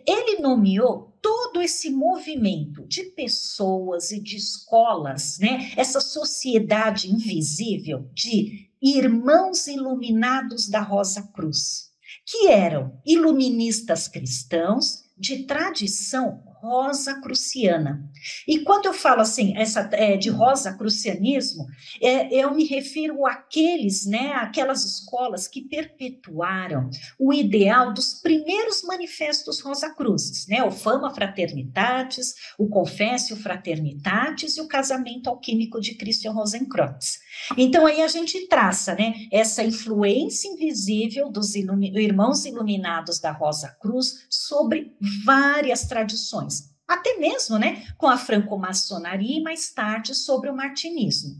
ele 0.06 0.40
nomeou 0.40 1.16
todo 1.22 1.60
esse 1.60 1.90
movimento 1.90 2.86
de 2.86 3.04
pessoas 3.04 4.10
e 4.10 4.20
de 4.20 4.36
escolas, 4.36 5.38
né, 5.38 5.72
essa 5.76 6.00
sociedade 6.00 7.10
invisível 7.10 8.08
de 8.14 8.65
irmãos 8.82 9.66
iluminados 9.66 10.68
da 10.68 10.80
Rosa 10.80 11.22
Cruz, 11.34 11.90
que 12.24 12.48
eram 12.48 13.00
iluministas 13.04 14.08
cristãos 14.08 15.04
de 15.16 15.44
tradição 15.44 16.42
rosa 16.66 17.20
cruciana. 17.20 18.10
E 18.46 18.60
quando 18.60 18.86
eu 18.86 18.92
falo 18.92 19.20
assim, 19.20 19.56
essa 19.56 19.88
é, 19.92 20.16
de 20.16 20.28
rosa 20.28 20.72
crucianismo, 20.72 21.66
é, 22.02 22.34
eu 22.34 22.54
me 22.54 22.64
refiro 22.64 23.24
àqueles, 23.24 24.04
né, 24.04 24.32
aquelas 24.32 24.84
escolas 24.84 25.46
que 25.46 25.62
perpetuaram 25.62 26.90
o 27.18 27.32
ideal 27.32 27.92
dos 27.92 28.14
primeiros 28.14 28.82
manifestos 28.82 29.60
rosa 29.60 29.94
cruzes, 29.94 30.46
né, 30.48 30.64
o 30.64 30.70
Fama 30.70 31.14
Fraternitatis, 31.14 32.34
o 32.58 32.68
Confessio 32.68 33.36
Fraternitatis 33.36 34.56
e 34.56 34.60
o 34.60 34.68
Casamento 34.68 35.28
Alquímico 35.28 35.80
de 35.80 35.94
Christian 35.94 36.32
Rosenkreuz. 36.32 37.20
Então 37.56 37.86
aí 37.86 38.02
a 38.02 38.08
gente 38.08 38.46
traça, 38.48 38.94
né, 38.94 39.14
essa 39.32 39.62
influência 39.62 40.48
invisível 40.48 41.30
dos 41.30 41.54
irmãos 41.54 42.44
iluminados 42.44 43.18
da 43.18 43.32
Rosa 43.32 43.68
Cruz 43.80 44.26
sobre 44.30 44.92
várias 45.24 45.86
tradições 45.86 46.76
até 46.86 47.18
mesmo 47.18 47.58
né, 47.58 47.84
com 47.98 48.06
a 48.06 48.16
franco-maçonaria 48.16 49.38
e 49.38 49.42
mais 49.42 49.72
tarde 49.72 50.14
sobre 50.14 50.48
o 50.48 50.56
martinismo. 50.56 51.34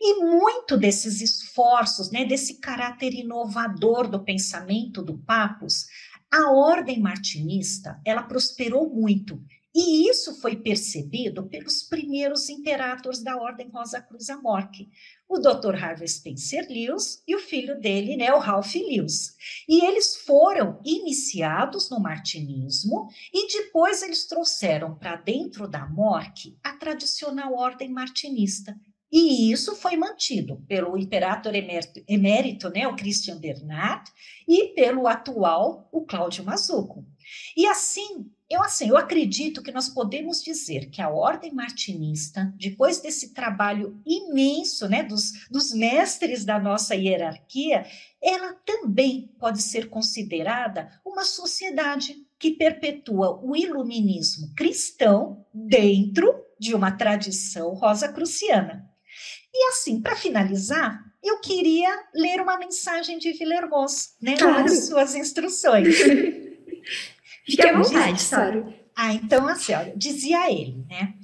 E 0.00 0.20
muito 0.20 0.76
desses 0.76 1.20
esforços, 1.20 2.10
né, 2.10 2.24
desse 2.24 2.60
caráter 2.60 3.12
inovador 3.14 4.08
do 4.08 4.22
pensamento 4.22 5.02
do 5.02 5.18
Papos, 5.18 5.86
a 6.30 6.50
ordem 6.50 7.00
martinista, 7.00 8.00
ela 8.04 8.22
prosperou 8.22 8.88
muito 8.94 9.42
e 9.78 10.08
isso 10.08 10.40
foi 10.40 10.56
percebido 10.56 11.46
pelos 11.50 11.82
primeiros 11.82 12.48
imperadores 12.48 13.22
da 13.22 13.36
Ordem 13.36 13.68
Rosa 13.68 14.00
Cruz 14.00 14.30
Amorque, 14.30 14.88
o 15.28 15.38
Dr. 15.38 15.74
Harvey 15.74 16.08
Spencer 16.08 16.66
Lewis 16.66 17.22
e 17.28 17.36
o 17.36 17.38
filho 17.38 17.78
dele, 17.78 18.16
né, 18.16 18.32
o 18.32 18.38
Ralph 18.38 18.74
Lewis. 18.74 19.34
E 19.68 19.84
eles 19.84 20.16
foram 20.16 20.80
iniciados 20.82 21.90
no 21.90 22.00
martinismo 22.00 23.06
e 23.30 23.48
depois 23.48 24.02
eles 24.02 24.24
trouxeram 24.24 24.94
para 24.94 25.16
dentro 25.16 25.68
da 25.68 25.86
Morque 25.86 26.56
a 26.64 26.72
tradicional 26.72 27.52
ordem 27.52 27.90
martinista. 27.90 28.74
E 29.12 29.52
isso 29.52 29.76
foi 29.76 29.94
mantido 29.94 30.64
pelo 30.66 30.96
imperator 30.96 31.54
emérito, 31.54 32.02
emérito 32.08 32.70
né, 32.70 32.88
o 32.88 32.96
Christian 32.96 33.38
Bernard, 33.38 34.10
e 34.48 34.68
pelo 34.68 35.06
atual, 35.06 35.86
o 35.92 36.06
Cláudio 36.06 36.44
Mazuco. 36.44 37.04
E 37.56 37.66
assim, 37.66 38.30
eu 38.48 38.62
assim, 38.62 38.88
eu 38.88 38.96
acredito 38.96 39.62
que 39.62 39.72
nós 39.72 39.88
podemos 39.88 40.42
dizer 40.42 40.88
que 40.88 41.02
a 41.02 41.08
ordem 41.08 41.52
martinista, 41.52 42.52
depois 42.56 43.00
desse 43.00 43.34
trabalho 43.34 44.00
imenso, 44.06 44.88
né, 44.88 45.02
dos, 45.02 45.48
dos 45.50 45.72
mestres 45.72 46.44
da 46.44 46.58
nossa 46.58 46.94
hierarquia, 46.94 47.84
ela 48.22 48.54
também 48.64 49.34
pode 49.38 49.60
ser 49.60 49.88
considerada 49.88 50.88
uma 51.04 51.24
sociedade 51.24 52.24
que 52.38 52.52
perpetua 52.52 53.40
o 53.42 53.56
iluminismo 53.56 54.52
cristão 54.54 55.44
dentro 55.52 56.32
de 56.58 56.74
uma 56.74 56.92
tradição 56.92 57.74
rosa-cruciana. 57.74 58.88
E 59.52 59.68
assim, 59.70 60.00
para 60.00 60.14
finalizar, 60.14 61.02
eu 61.22 61.40
queria 61.40 61.90
ler 62.14 62.40
uma 62.40 62.58
mensagem 62.58 63.18
de 63.18 63.32
Villermoz, 63.32 64.14
né, 64.22 64.36
claro. 64.36 64.60
nas 64.60 64.86
suas 64.86 65.16
instruções. 65.16 65.96
Fique 67.46 67.66
à 67.66 67.80
vontade, 67.80 68.20
Soro. 68.20 68.74
Ah, 68.94 69.14
então, 69.14 69.46
assim, 69.46 69.72
olha, 69.72 69.94
dizia 69.96 70.50
ele, 70.50 70.84
né? 70.88 71.14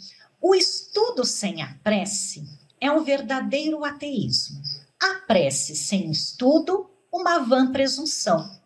O 0.41 0.55
estudo 0.55 1.25
sem 1.25 1.63
a 1.63 1.75
prece 1.83 2.45
é 2.81 2.91
um 2.91 3.03
verdadeiro 3.03 3.85
ateísmo. 3.85 4.61
A 5.01 5.15
prece 5.27 5.75
sem 5.75 6.11
estudo, 6.11 6.89
uma 7.13 7.41
vã 7.41 7.73
presunção. 7.73 8.61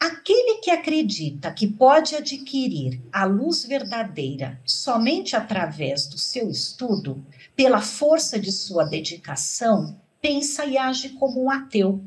Aquele 0.00 0.60
que 0.60 0.70
acredita 0.70 1.52
que 1.52 1.66
pode 1.66 2.14
adquirir 2.14 3.02
a 3.12 3.24
luz 3.24 3.64
verdadeira 3.64 4.60
somente 4.64 5.34
através 5.34 6.06
do 6.06 6.16
seu 6.16 6.48
estudo, 6.48 7.24
pela 7.56 7.80
força 7.80 8.38
de 8.38 8.52
sua 8.52 8.84
dedicação, 8.84 10.00
pensa 10.22 10.64
e 10.64 10.78
age 10.78 11.10
como 11.10 11.42
um 11.42 11.50
ateu. 11.50 12.02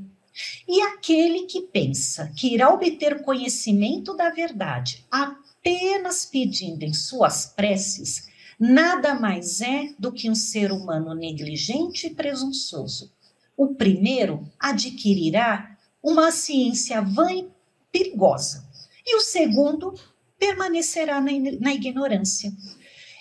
E 0.67 0.81
aquele 0.81 1.43
que 1.43 1.61
pensa 1.61 2.31
que 2.35 2.53
irá 2.53 2.73
obter 2.73 3.21
conhecimento 3.21 4.15
da 4.15 4.29
verdade 4.29 5.05
apenas 5.11 6.25
pedindo 6.25 6.83
em 6.83 6.93
suas 6.93 7.45
preces, 7.45 8.29
nada 8.59 9.13
mais 9.13 9.61
é 9.61 9.93
do 9.99 10.11
que 10.11 10.29
um 10.29 10.35
ser 10.35 10.71
humano 10.71 11.13
negligente 11.13 12.07
e 12.07 12.13
presunçoso. 12.13 13.11
O 13.57 13.75
primeiro 13.75 14.47
adquirirá 14.59 15.77
uma 16.01 16.31
ciência 16.31 17.01
vã 17.01 17.31
e 17.31 17.47
perigosa, 17.91 18.67
e 19.05 19.15
o 19.15 19.21
segundo 19.21 19.93
permanecerá 20.39 21.21
na, 21.21 21.31
na 21.59 21.73
ignorância. 21.73 22.51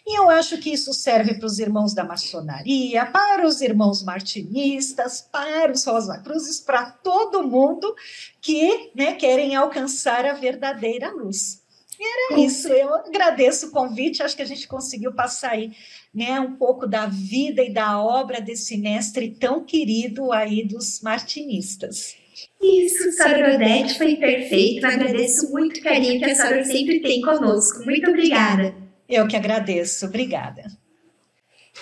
E 0.07 0.19
eu 0.19 0.31
acho 0.31 0.59
que 0.59 0.71
isso 0.71 0.93
serve 0.93 1.35
para 1.35 1.47
os 1.47 1.59
irmãos 1.59 1.95
da 1.95 2.05
maçonaria, 2.05 3.05
para 3.07 3.47
os 3.47 3.61
irmãos 3.61 4.03
martinistas, 4.03 5.21
para 5.21 5.73
os 5.73 5.85
Rosa 5.85 6.19
Cruzes, 6.19 6.61
para 6.61 6.91
todo 6.91 7.47
mundo 7.47 7.95
que 8.41 8.91
né, 8.95 9.13
querem 9.15 9.55
alcançar 9.55 10.25
a 10.25 10.33
verdadeira 10.33 11.11
luz. 11.11 11.61
E 12.01 12.33
era 12.33 12.41
isso. 12.41 12.69
Eu 12.69 12.95
agradeço 12.95 13.67
o 13.67 13.71
convite. 13.71 14.23
Acho 14.23 14.35
que 14.35 14.43
a 14.43 14.47
gente 14.47 14.67
conseguiu 14.67 15.13
passar 15.13 15.51
aí 15.51 15.71
né, 16.15 16.41
um 16.41 16.57
pouco 16.57 16.87
da 16.87 17.05
vida 17.07 17.63
e 17.63 17.71
da 17.71 18.03
obra 18.03 18.41
desse 18.41 18.79
mestre 18.79 19.37
tão 19.39 19.63
querido 19.63 20.33
aí 20.33 20.67
dos 20.67 21.03
martinistas. 21.03 22.17
Isso, 22.61 23.09
Sra. 23.11 23.55
Odete, 23.55 23.99
foi 23.99 24.17
perfeito. 24.17 24.87
Agradeço 24.87 25.51
muito 25.51 25.79
o 25.79 25.83
carinho 25.83 26.19
que 26.19 26.31
a 26.31 26.35
senhora 26.35 26.65
sempre 26.65 27.01
tem 27.01 27.21
conosco. 27.21 27.85
Muito 27.85 28.09
obrigada. 28.09 28.75
Eu 29.11 29.27
que 29.27 29.37
agradeço. 29.37 30.07
Obrigada. 30.07 30.63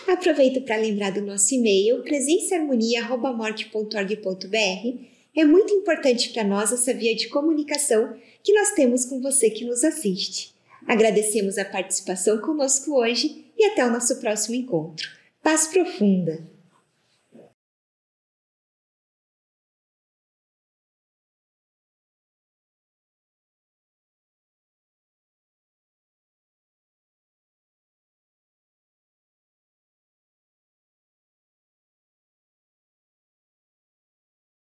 Aproveito 0.07 0.63
para 0.63 0.77
lembrar 0.77 1.13
do 1.13 1.21
nosso 1.21 1.55
e-mail 1.55 2.03
presenciaharmonia.morte.org.br. 2.03 4.99
É 5.37 5.45
muito 5.45 5.75
importante 5.75 6.31
para 6.31 6.43
nós 6.43 6.73
essa 6.73 6.95
via 6.95 7.15
de 7.15 7.29
comunicação 7.29 8.17
que 8.43 8.55
nós 8.55 8.73
temos 8.73 9.05
com 9.05 9.21
você 9.21 9.51
que 9.51 9.65
nos 9.65 9.85
assiste. 9.85 10.55
Agradecemos 10.87 11.59
a 11.59 11.65
participação 11.65 12.41
conosco 12.41 12.99
hoje 12.99 13.45
e 13.57 13.65
até 13.67 13.85
o 13.85 13.91
nosso 13.91 14.21
próximo 14.21 14.55
encontro. 14.55 15.09
Paz 15.43 15.67
profunda! 15.67 16.58